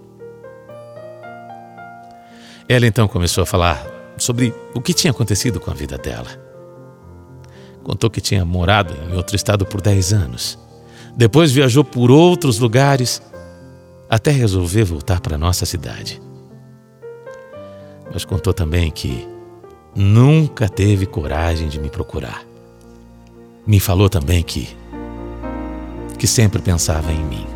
Ela 2.67 2.87
então 2.87 3.07
começou 3.07 3.43
a 3.43 3.45
falar 3.45 3.85
sobre 4.17 4.53
o 4.73 4.81
que 4.81 4.93
tinha 4.93 5.11
acontecido 5.11 5.59
com 5.59 5.71
a 5.71 5.73
vida 5.73 5.97
dela. 5.97 6.29
Contou 7.83 8.09
que 8.09 8.21
tinha 8.21 8.45
morado 8.45 8.93
em 9.09 9.15
outro 9.15 9.35
estado 9.35 9.65
por 9.65 9.81
10 9.81 10.13
anos. 10.13 10.59
Depois 11.15 11.51
viajou 11.51 11.83
por 11.83 12.09
outros 12.09 12.59
lugares 12.59 13.21
até 14.09 14.31
resolver 14.31 14.83
voltar 14.83 15.19
para 15.19 15.37
nossa 15.37 15.65
cidade. 15.65 16.21
Mas 18.13 18.23
contou 18.23 18.53
também 18.53 18.89
que 18.91 19.27
nunca 19.95 20.69
teve 20.69 21.05
coragem 21.05 21.67
de 21.67 21.79
me 21.79 21.89
procurar. 21.89 22.43
Me 23.65 23.79
falou 23.79 24.09
também 24.09 24.43
que 24.43 24.69
que 26.17 26.27
sempre 26.27 26.62
pensava 26.62 27.12
em 27.12 27.24
mim. 27.24 27.48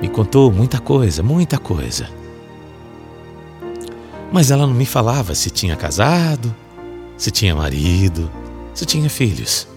Me 0.00 0.08
contou 0.08 0.50
muita 0.50 0.80
coisa, 0.80 1.22
muita 1.22 1.58
coisa. 1.58 2.10
Mas 4.32 4.50
ela 4.50 4.66
não 4.66 4.74
me 4.74 4.86
falava 4.86 5.34
se 5.34 5.50
tinha 5.50 5.76
casado, 5.76 6.54
se 7.16 7.30
tinha 7.30 7.54
marido, 7.54 8.30
se 8.74 8.84
tinha 8.84 9.08
filhos. 9.08 9.68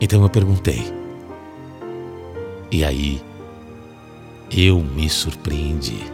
Então 0.00 0.22
eu 0.22 0.30
perguntei. 0.30 0.92
E 2.70 2.84
aí 2.84 3.22
eu 4.50 4.80
me 4.80 5.08
surpreendi. 5.08 6.04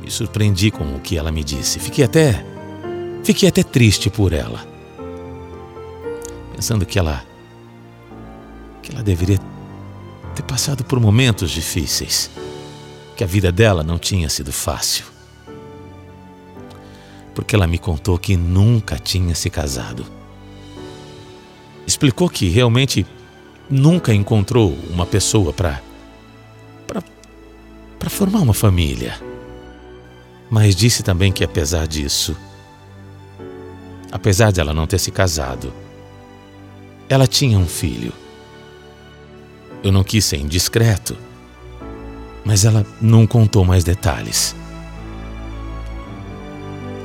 Me 0.00 0.10
surpreendi 0.10 0.70
com 0.70 0.84
o 0.94 1.00
que 1.00 1.16
ela 1.16 1.32
me 1.32 1.42
disse. 1.42 1.80
Fiquei 1.80 2.04
até. 2.04 2.44
Fiquei 3.24 3.48
até 3.48 3.62
triste 3.62 4.08
por 4.08 4.32
ela. 4.32 4.69
Pensando 6.60 6.84
que 6.84 6.98
ela. 6.98 7.24
que 8.82 8.92
ela 8.92 9.02
deveria 9.02 9.38
ter 10.34 10.42
passado 10.42 10.84
por 10.84 11.00
momentos 11.00 11.50
difíceis. 11.50 12.30
Que 13.16 13.24
a 13.24 13.26
vida 13.26 13.50
dela 13.50 13.82
não 13.82 13.98
tinha 13.98 14.28
sido 14.28 14.52
fácil. 14.52 15.06
Porque 17.34 17.56
ela 17.56 17.66
me 17.66 17.78
contou 17.78 18.18
que 18.18 18.36
nunca 18.36 18.98
tinha 18.98 19.34
se 19.34 19.48
casado. 19.48 20.04
Explicou 21.86 22.28
que 22.28 22.50
realmente 22.50 23.06
nunca 23.70 24.12
encontrou 24.12 24.76
uma 24.90 25.06
pessoa 25.06 25.54
para 25.54 25.82
para 27.98 28.10
formar 28.10 28.40
uma 28.40 28.52
família. 28.52 29.18
Mas 30.50 30.76
disse 30.76 31.02
também 31.02 31.32
que 31.32 31.42
apesar 31.42 31.86
disso, 31.86 32.36
apesar 34.12 34.52
de 34.52 34.60
ela 34.60 34.74
não 34.74 34.86
ter 34.86 34.98
se 34.98 35.10
casado, 35.10 35.72
ela 37.10 37.26
tinha 37.26 37.58
um 37.58 37.66
filho. 37.66 38.12
Eu 39.82 39.90
não 39.90 40.04
quis 40.04 40.24
ser 40.24 40.36
indiscreto, 40.36 41.18
mas 42.44 42.64
ela 42.64 42.86
não 43.00 43.26
contou 43.26 43.64
mais 43.64 43.82
detalhes. 43.82 44.54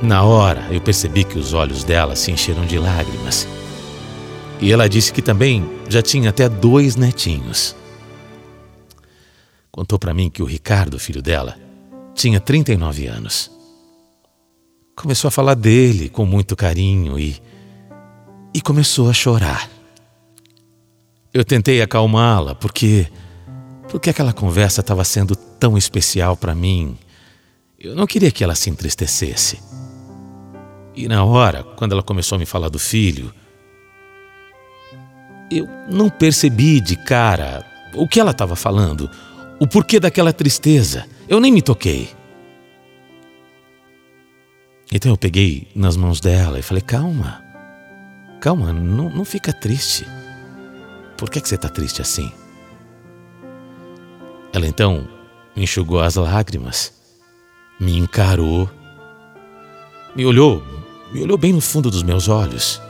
Na 0.00 0.22
hora, 0.22 0.68
eu 0.70 0.80
percebi 0.80 1.24
que 1.24 1.36
os 1.36 1.52
olhos 1.52 1.82
dela 1.82 2.14
se 2.14 2.30
encheram 2.30 2.64
de 2.64 2.78
lágrimas. 2.78 3.48
E 4.60 4.70
ela 4.70 4.88
disse 4.88 5.12
que 5.12 5.20
também 5.20 5.68
já 5.88 6.00
tinha 6.00 6.30
até 6.30 6.48
dois 6.48 6.94
netinhos. 6.94 7.74
Contou 9.72 9.98
para 9.98 10.14
mim 10.14 10.30
que 10.30 10.42
o 10.42 10.46
Ricardo, 10.46 11.00
filho 11.00 11.20
dela, 11.20 11.58
tinha 12.14 12.38
39 12.38 13.08
anos. 13.08 13.50
Começou 14.94 15.28
a 15.28 15.32
falar 15.32 15.54
dele 15.54 16.08
com 16.08 16.24
muito 16.24 16.54
carinho 16.54 17.18
e. 17.18 17.42
e 18.54 18.60
começou 18.60 19.10
a 19.10 19.12
chorar. 19.12 19.75
Eu 21.36 21.44
tentei 21.44 21.82
acalmá-la 21.82 22.54
porque. 22.54 23.06
porque 23.90 24.08
aquela 24.08 24.32
conversa 24.32 24.80
estava 24.80 25.04
sendo 25.04 25.36
tão 25.36 25.76
especial 25.76 26.34
para 26.34 26.54
mim. 26.54 26.96
Eu 27.78 27.94
não 27.94 28.06
queria 28.06 28.30
que 28.30 28.42
ela 28.42 28.54
se 28.54 28.70
entristecesse. 28.70 29.60
E 30.94 31.06
na 31.06 31.22
hora, 31.24 31.62
quando 31.62 31.92
ela 31.92 32.02
começou 32.02 32.36
a 32.36 32.38
me 32.38 32.46
falar 32.46 32.70
do 32.70 32.78
filho, 32.78 33.34
eu 35.50 35.68
não 35.90 36.08
percebi 36.08 36.80
de 36.80 36.96
cara 36.96 37.66
o 37.92 38.08
que 38.08 38.18
ela 38.18 38.30
estava 38.30 38.56
falando, 38.56 39.10
o 39.60 39.66
porquê 39.66 40.00
daquela 40.00 40.32
tristeza. 40.32 41.04
Eu 41.28 41.38
nem 41.38 41.52
me 41.52 41.60
toquei. 41.60 42.08
Então 44.90 45.12
eu 45.12 45.18
peguei 45.18 45.68
nas 45.74 45.98
mãos 45.98 46.18
dela 46.18 46.58
e 46.58 46.62
falei: 46.62 46.82
calma, 46.82 47.44
calma, 48.40 48.72
não, 48.72 49.10
não 49.10 49.24
fica 49.26 49.52
triste. 49.52 50.06
Por 51.16 51.30
que, 51.30 51.40
que 51.40 51.48
você 51.48 51.54
está 51.54 51.68
triste 51.68 52.02
assim? 52.02 52.32
Ela 54.52 54.66
então 54.66 55.08
enxugou 55.56 56.00
as 56.00 56.16
lágrimas, 56.16 56.92
me 57.80 57.96
encarou, 57.96 58.70
me 60.14 60.24
olhou, 60.24 60.62
me 61.12 61.22
olhou 61.22 61.38
bem 61.38 61.52
no 61.52 61.60
fundo 61.60 61.90
dos 61.90 62.02
meus 62.02 62.28
olhos 62.28 62.80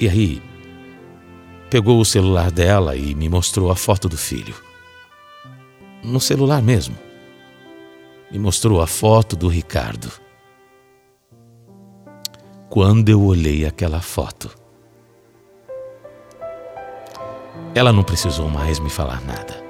e 0.00 0.08
aí, 0.08 0.40
pegou 1.68 2.00
o 2.00 2.04
celular 2.04 2.52
dela 2.52 2.94
e 2.94 3.16
me 3.16 3.28
mostrou 3.28 3.68
a 3.68 3.74
foto 3.74 4.08
do 4.08 4.16
filho. 4.16 4.54
No 6.04 6.20
celular 6.20 6.62
mesmo. 6.62 6.96
Me 8.30 8.38
mostrou 8.38 8.80
a 8.80 8.86
foto 8.86 9.34
do 9.34 9.48
Ricardo. 9.48 10.12
Quando 12.70 13.08
eu 13.08 13.20
olhei 13.20 13.66
aquela 13.66 14.00
foto, 14.00 14.54
ela 17.74 17.92
não 17.92 18.02
precisou 18.02 18.48
mais 18.48 18.78
me 18.78 18.90
falar 18.90 19.20
nada. 19.22 19.62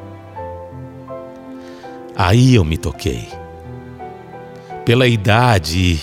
Aí 2.17 2.55
eu 2.55 2.65
me 2.65 2.77
toquei. 2.77 3.29
Pela 4.85 5.07
idade 5.07 6.01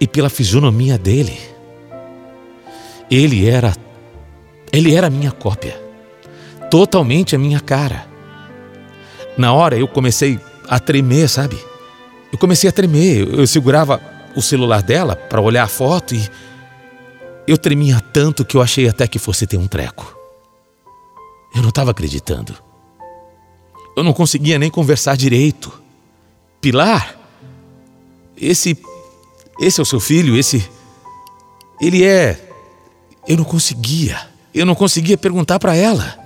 e, 0.00 0.06
pela 0.06 0.28
fisionomia 0.28 0.98
dele. 0.98 1.38
Ele 3.10 3.48
era 3.48 3.72
ele 4.72 4.94
era 4.94 5.06
a 5.06 5.10
minha 5.10 5.32
cópia, 5.32 5.80
totalmente 6.70 7.34
a 7.34 7.38
minha 7.38 7.60
cara. 7.60 8.06
Na 9.36 9.52
hora 9.52 9.78
eu 9.78 9.88
comecei 9.88 10.38
a 10.68 10.78
tremer, 10.78 11.28
sabe? 11.28 11.58
Eu 12.30 12.38
comecei 12.38 12.68
a 12.68 12.72
tremer, 12.72 13.26
eu 13.32 13.46
segurava 13.46 14.00
o 14.36 14.42
celular 14.42 14.82
dela 14.82 15.16
para 15.16 15.40
olhar 15.40 15.64
a 15.64 15.68
foto 15.68 16.14
e 16.14 16.28
eu 17.48 17.56
tremia 17.56 17.98
tanto 17.98 18.44
que 18.44 18.58
eu 18.58 18.60
achei 18.60 18.86
até 18.86 19.08
que 19.08 19.18
fosse 19.18 19.46
ter 19.46 19.56
um 19.56 19.66
treco. 19.66 20.14
Eu 21.54 21.62
não 21.62 21.70
estava 21.70 21.92
acreditando. 21.92 22.54
Eu 23.96 24.04
não 24.04 24.12
conseguia 24.12 24.58
nem 24.58 24.70
conversar 24.70 25.16
direito. 25.16 25.72
Pilar, 26.60 27.16
esse 28.36 28.76
esse 29.58 29.80
é 29.80 29.82
o 29.82 29.86
seu 29.86 29.98
filho, 29.98 30.36
esse 30.36 30.68
ele 31.80 32.04
é 32.04 32.38
eu 33.26 33.38
não 33.38 33.44
conseguia. 33.44 34.20
Eu 34.52 34.66
não 34.66 34.74
conseguia 34.74 35.16
perguntar 35.16 35.58
para 35.58 35.74
ela. 35.74 36.18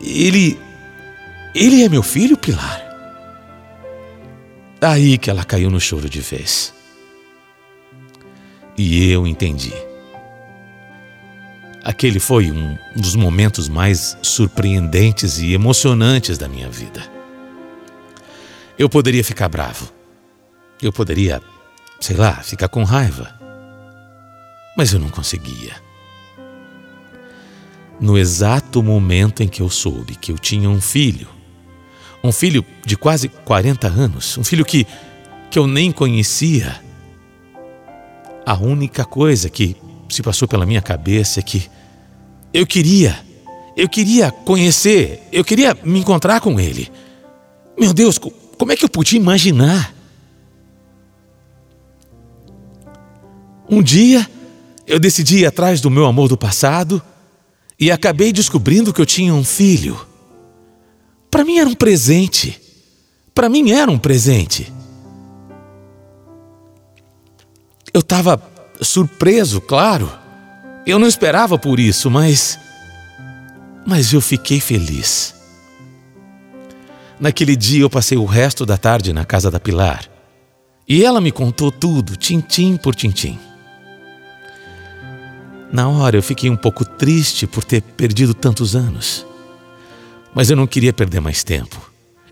Ele 0.00 0.58
ele 1.54 1.82
é 1.82 1.88
meu 1.90 2.02
filho, 2.02 2.38
Pilar? 2.38 2.82
Aí 4.80 5.18
que 5.18 5.28
ela 5.28 5.44
caiu 5.44 5.70
no 5.70 5.78
choro 5.78 6.08
de 6.08 6.20
vez. 6.20 6.79
E 8.82 9.10
eu 9.10 9.26
entendi. 9.26 9.74
Aquele 11.84 12.18
foi 12.18 12.50
um 12.50 12.78
dos 12.96 13.14
momentos 13.14 13.68
mais 13.68 14.16
surpreendentes 14.22 15.38
e 15.38 15.52
emocionantes 15.52 16.38
da 16.38 16.48
minha 16.48 16.70
vida. 16.70 17.06
Eu 18.78 18.88
poderia 18.88 19.22
ficar 19.22 19.50
bravo. 19.50 19.92
Eu 20.80 20.90
poderia, 20.90 21.42
sei 22.00 22.16
lá, 22.16 22.36
ficar 22.36 22.68
com 22.68 22.82
raiva. 22.82 23.38
Mas 24.74 24.94
eu 24.94 24.98
não 24.98 25.10
conseguia. 25.10 25.74
No 28.00 28.16
exato 28.16 28.82
momento 28.82 29.42
em 29.42 29.48
que 29.48 29.60
eu 29.60 29.68
soube 29.68 30.16
que 30.16 30.32
eu 30.32 30.38
tinha 30.38 30.70
um 30.70 30.80
filho, 30.80 31.28
um 32.24 32.32
filho 32.32 32.64
de 32.86 32.96
quase 32.96 33.28
40 33.28 33.88
anos, 33.88 34.38
um 34.38 34.42
filho 34.42 34.64
que, 34.64 34.86
que 35.50 35.58
eu 35.58 35.66
nem 35.66 35.92
conhecia. 35.92 36.88
A 38.44 38.54
única 38.54 39.04
coisa 39.04 39.48
que 39.48 39.76
se 40.08 40.22
passou 40.22 40.48
pela 40.48 40.66
minha 40.66 40.82
cabeça 40.82 41.40
é 41.40 41.42
que 41.42 41.68
eu 42.52 42.66
queria, 42.66 43.18
eu 43.76 43.88
queria 43.88 44.30
conhecer, 44.30 45.22
eu 45.30 45.44
queria 45.44 45.76
me 45.84 46.00
encontrar 46.00 46.40
com 46.40 46.58
ele. 46.58 46.90
Meu 47.78 47.92
Deus, 47.92 48.18
como 48.18 48.72
é 48.72 48.76
que 48.76 48.84
eu 48.84 48.88
podia 48.88 49.18
imaginar? 49.18 49.94
Um 53.68 53.82
dia, 53.82 54.28
eu 54.86 54.98
decidi 54.98 55.38
ir 55.38 55.46
atrás 55.46 55.80
do 55.80 55.90
meu 55.90 56.06
amor 56.06 56.28
do 56.28 56.36
passado 56.36 57.00
e 57.78 57.90
acabei 57.90 58.32
descobrindo 58.32 58.92
que 58.92 59.00
eu 59.00 59.06
tinha 59.06 59.32
um 59.32 59.44
filho. 59.44 60.04
Para 61.30 61.44
mim 61.44 61.58
era 61.58 61.68
um 61.68 61.74
presente. 61.74 62.60
Para 63.32 63.48
mim 63.48 63.70
era 63.70 63.90
um 63.90 63.98
presente. 63.98 64.72
Eu 67.92 68.00
estava 68.00 68.40
surpreso, 68.80 69.60
claro. 69.60 70.10
Eu 70.86 70.98
não 70.98 71.06
esperava 71.06 71.58
por 71.58 71.78
isso, 71.78 72.10
mas. 72.10 72.58
Mas 73.86 74.12
eu 74.12 74.20
fiquei 74.20 74.60
feliz. 74.60 75.34
Naquele 77.18 77.54
dia 77.54 77.82
eu 77.82 77.90
passei 77.90 78.16
o 78.16 78.24
resto 78.24 78.64
da 78.64 78.78
tarde 78.78 79.12
na 79.12 79.24
casa 79.24 79.50
da 79.50 79.60
Pilar. 79.60 80.08
E 80.88 81.04
ela 81.04 81.20
me 81.20 81.30
contou 81.30 81.70
tudo, 81.70 82.16
tintim 82.16 82.76
por 82.76 82.94
tintim. 82.94 83.38
Na 85.72 85.88
hora 85.88 86.16
eu 86.16 86.22
fiquei 86.22 86.50
um 86.50 86.56
pouco 86.56 86.84
triste 86.84 87.46
por 87.46 87.62
ter 87.62 87.82
perdido 87.82 88.34
tantos 88.34 88.74
anos. 88.74 89.24
Mas 90.34 90.50
eu 90.50 90.56
não 90.56 90.66
queria 90.66 90.92
perder 90.92 91.20
mais 91.20 91.44
tempo. 91.44 91.89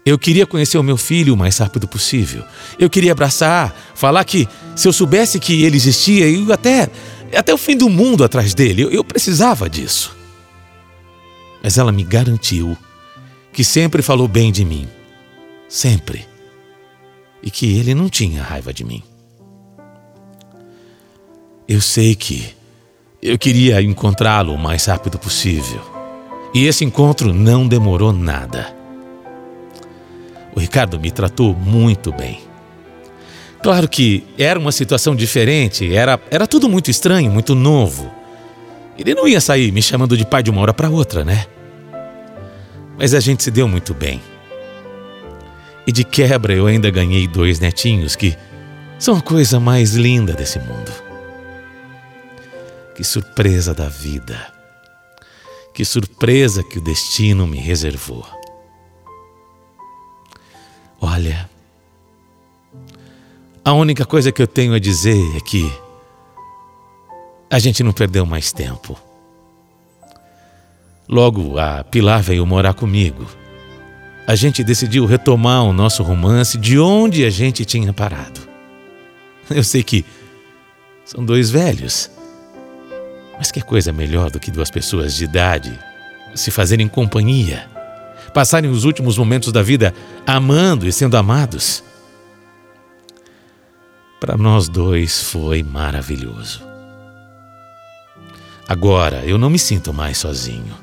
Eu 0.09 0.19
queria 0.19 0.47
conhecer 0.47 0.79
o 0.79 0.83
meu 0.83 0.97
filho 0.97 1.35
o 1.35 1.37
mais 1.37 1.59
rápido 1.59 1.87
possível. 1.87 2.43
Eu 2.79 2.89
queria 2.89 3.13
abraçar, 3.13 3.79
falar 3.95 4.25
que 4.25 4.49
se 4.75 4.89
eu 4.89 4.93
soubesse 4.93 5.39
que 5.39 5.63
ele 5.63 5.77
existia, 5.77 6.27
eu 6.27 6.51
até 6.51 6.89
até 7.37 7.53
o 7.53 7.59
fim 7.59 7.77
do 7.77 7.91
mundo 7.91 8.25
atrás 8.25 8.55
dele. 8.55 8.85
Eu, 8.85 8.91
eu 8.91 9.05
precisava 9.05 9.69
disso. 9.69 10.17
Mas 11.63 11.77
ela 11.77 11.93
me 11.93 12.03
garantiu 12.05 12.75
que 13.53 13.63
sempre 13.63 14.01
falou 14.01 14.27
bem 14.27 14.51
de 14.51 14.65
mim. 14.65 14.89
Sempre. 15.69 16.27
E 17.43 17.51
que 17.51 17.79
ele 17.79 17.95
não 17.95 18.09
tinha 18.09 18.43
raiva 18.43 18.73
de 18.73 18.85
mim. 18.85 19.03
Eu 21.69 21.83
sei 21.83 22.15
que 22.15 22.49
eu 23.21 23.39
queria 23.39 23.83
encontrá-lo 23.83 24.55
o 24.55 24.59
mais 24.59 24.87
rápido 24.87 25.19
possível. 25.19 25.83
E 26.55 26.65
esse 26.65 26.83
encontro 26.83 27.35
não 27.35 27.69
demorou 27.69 28.11
nada. 28.11 28.78
O 30.59 30.61
Ricardo 30.61 30.99
me 30.99 31.13
tratou 31.13 31.55
muito 31.55 32.11
bem. 32.11 32.41
Claro 33.63 33.89
que 33.89 34.25
era 34.37 34.59
uma 34.59 34.73
situação 34.73 35.15
diferente, 35.15 35.95
era, 35.95 36.21
era 36.33 36.49
tudo 36.49 36.69
muito 36.69 36.91
estranho, 36.91 37.31
muito 37.31 37.55
novo. 37.55 38.13
Ele 38.99 39.15
não 39.15 39.29
ia 39.29 39.41
sair 39.41 39.71
me 39.71 39.81
chamando 39.81 40.17
de 40.17 40.27
pai 40.27 40.43
de 40.43 40.51
uma 40.51 40.61
hora 40.61 40.75
para 40.75 40.91
outra, 40.91 41.25
né? 41.25 41.47
Mas 42.99 43.15
a 43.15 43.21
gente 43.21 43.45
se 43.45 43.53
deu 43.53 43.69
muito 43.69 43.95
bem. 43.95 44.21
E 45.87 45.93
de 45.93 46.03
quebra 46.03 46.53
eu 46.53 46.67
ainda 46.67 46.91
ganhei 46.91 47.29
dois 47.29 47.61
netinhos 47.61 48.17
que 48.17 48.37
são 48.99 49.17
a 49.17 49.23
coisa 49.23 49.61
mais 49.61 49.93
linda 49.93 50.33
desse 50.33 50.59
mundo. 50.59 50.91
Que 52.97 53.05
surpresa 53.05 53.73
da 53.73 53.89
vida. 53.89 54.45
Que 55.73 55.85
surpresa 55.85 56.65
que 56.65 56.79
o 56.79 56.83
destino 56.83 57.47
me 57.47 57.59
reservou. 57.59 58.38
Olha, 61.01 61.49
a 63.65 63.73
única 63.73 64.05
coisa 64.05 64.33
que 64.33 64.43
eu 64.43 64.47
tenho 64.47 64.75
a 64.75 64.79
dizer 64.79 65.19
é 65.37 65.41
que 65.41 65.71
a 67.51 67.59
gente 67.59 67.83
não 67.83 67.93
perdeu 67.93 68.27
mais 68.27 68.53
tempo. 68.53 68.99
Logo, 71.09 71.59
a 71.59 71.85
Pilar 71.85 72.23
veio 72.23 72.47
morar 72.47 72.75
comigo. 72.75 73.27
A 74.27 74.35
gente 74.35 74.63
decidiu 74.63 75.07
retomar 75.07 75.65
o 75.65 75.73
nosso 75.73 76.03
romance 76.03 76.59
de 76.59 76.79
onde 76.79 77.25
a 77.25 77.31
gente 77.31 77.65
tinha 77.65 77.93
parado. 77.93 78.41
Eu 79.49 79.65
sei 79.65 79.83
que 79.83 80.05
são 81.05 81.25
dois 81.25 81.51
velhos 81.51 82.11
mas 83.39 83.53
que 83.53 83.63
coisa 83.63 83.93
melhor 83.93 84.31
do 84.31 84.41
que 84.41 84.51
duas 84.51 84.69
pessoas 84.69 85.15
de 85.15 85.25
idade 85.25 85.79
se 86.35 86.51
fazerem 86.51 86.89
companhia, 86.89 87.71
passarem 88.33 88.71
os 88.71 88.85
últimos 88.85 89.17
momentos 89.19 89.53
da 89.53 89.63
vida 89.63 89.95
amando 90.27 90.87
e 90.87 90.93
sendo 90.93 91.17
amados? 91.17 91.83
Para 94.21 94.37
nós 94.37 94.69
dois 94.69 95.23
foi 95.23 95.63
maravilhoso. 95.63 96.63
Agora 98.69 99.25
eu 99.25 99.39
não 99.39 99.49
me 99.49 99.59
sinto 99.59 99.95
mais 99.95 100.19
sozinho. 100.19 100.77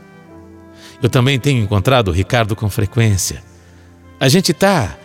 Eu 1.04 1.10
também 1.10 1.40
tenho 1.40 1.62
encontrado 1.62 2.08
o 2.08 2.12
Ricardo 2.12 2.56
com 2.56 2.70
frequência. 2.70 3.44
A 4.20 4.28
gente 4.28 4.54
tá 4.54 4.98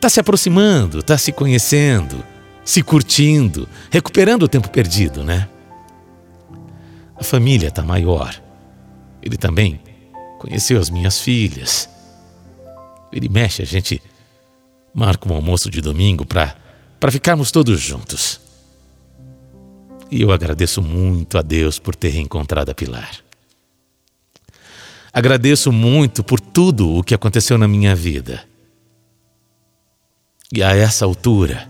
tá 0.00 0.08
se 0.08 0.20
aproximando, 0.20 1.02
tá 1.02 1.18
se 1.18 1.32
conhecendo, 1.32 2.22
se 2.64 2.82
curtindo, 2.82 3.68
recuperando 3.90 4.44
o 4.44 4.48
tempo 4.48 4.70
perdido, 4.70 5.24
né? 5.24 5.48
A 7.18 7.24
família 7.24 7.68
está 7.68 7.82
maior. 7.82 8.34
Ele 9.22 9.36
também 9.36 9.80
conheceu 10.38 10.80
as 10.80 10.90
minhas 10.90 11.20
filhas. 11.20 11.88
Ele 13.12 13.28
mexe, 13.28 13.62
a 13.62 13.66
gente 13.66 14.02
marca 14.94 15.30
um 15.30 15.34
almoço 15.34 15.70
de 15.70 15.80
domingo 15.80 16.24
para 16.24 16.56
para 16.98 17.12
ficarmos 17.12 17.50
todos 17.50 17.80
juntos. 17.80 18.40
E 20.10 20.22
eu 20.22 20.32
agradeço 20.32 20.80
muito 20.80 21.36
a 21.36 21.42
Deus 21.42 21.78
por 21.78 21.94
ter 21.94 22.08
reencontrado 22.08 22.70
a 22.70 22.74
Pilar. 22.74 23.18
Agradeço 25.12 25.72
muito 25.72 26.22
por 26.22 26.40
tudo 26.40 26.90
o 26.90 27.02
que 27.02 27.14
aconteceu 27.14 27.56
na 27.58 27.66
minha 27.66 27.94
vida. 27.94 28.44
E 30.52 30.62
a 30.62 30.76
essa 30.76 31.04
altura, 31.04 31.68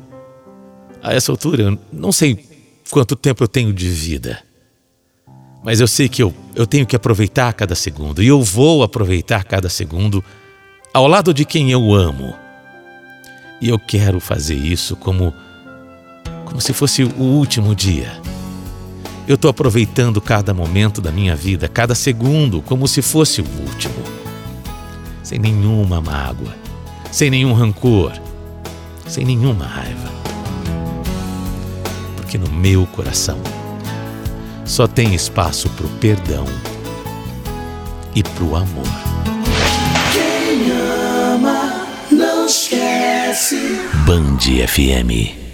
a 1.03 1.15
essa 1.15 1.33
altura, 1.33 1.63
eu 1.63 1.79
não 1.93 2.13
sei 2.13 2.45
quanto 2.91 3.17
tempo 3.17 3.43
eu 3.43 3.49
tenho 3.49 3.73
de 3.73 3.89
vida. 3.89 4.43
Mas 5.67 5.81
eu 5.81 5.89
sei 5.89 6.09
que 6.09 6.23
eu, 6.23 6.33
eu 6.55 6.65
tenho 6.65 6.87
que 6.87 6.95
aproveitar 6.95 7.53
cada 7.53 7.75
segundo, 7.75 8.23
e 8.23 8.29
eu 8.29 8.41
vou 8.41 8.85
aproveitar 8.85 9.43
cada 9.43 9.69
segundo 9.69 10.23
ao 10.95 11.09
lado 11.09 11.35
de 11.35 11.45
quem 11.45 11.73
eu 11.73 11.93
amo. 11.93 12.37
E 13.61 13.69
eu 13.69 13.77
quero 13.77 14.21
fazer 14.21 14.55
isso 14.55 14.95
como, 14.95 15.35
como 16.45 16.61
se 16.61 16.73
fosse 16.73 17.03
o 17.03 17.21
último 17.21 17.75
dia. 17.75 18.13
Eu 19.27 19.35
estou 19.35 19.51
aproveitando 19.51 20.21
cada 20.21 20.55
momento 20.55 21.01
da 21.01 21.11
minha 21.11 21.35
vida, 21.35 21.67
cada 21.67 21.97
segundo, 21.97 22.63
como 22.63 22.87
se 22.87 23.03
fosse 23.03 23.41
o 23.41 23.47
último. 23.67 24.05
Sem 25.21 25.41
nenhuma 25.41 26.01
mágoa, 26.01 26.55
sem 27.11 27.29
nenhum 27.29 27.53
rancor, 27.53 28.13
sem 29.05 29.25
nenhuma 29.25 29.67
raiva. 29.67 30.13
Porque 32.15 32.39
no 32.39 32.49
meu 32.53 32.87
coração 32.87 33.41
só 34.67 34.87
tem 34.87 35.15
espaço 35.15 35.71
pro 35.71 35.89
perdão 36.01 36.45
e 38.15 38.23
pro 38.23 38.57
amor. 38.57 38.85
Quem 40.13 40.71
ama 41.33 41.87
não 42.11 42.47
esquece. 42.47 43.81
Band 44.05 44.39
FM 44.67 45.46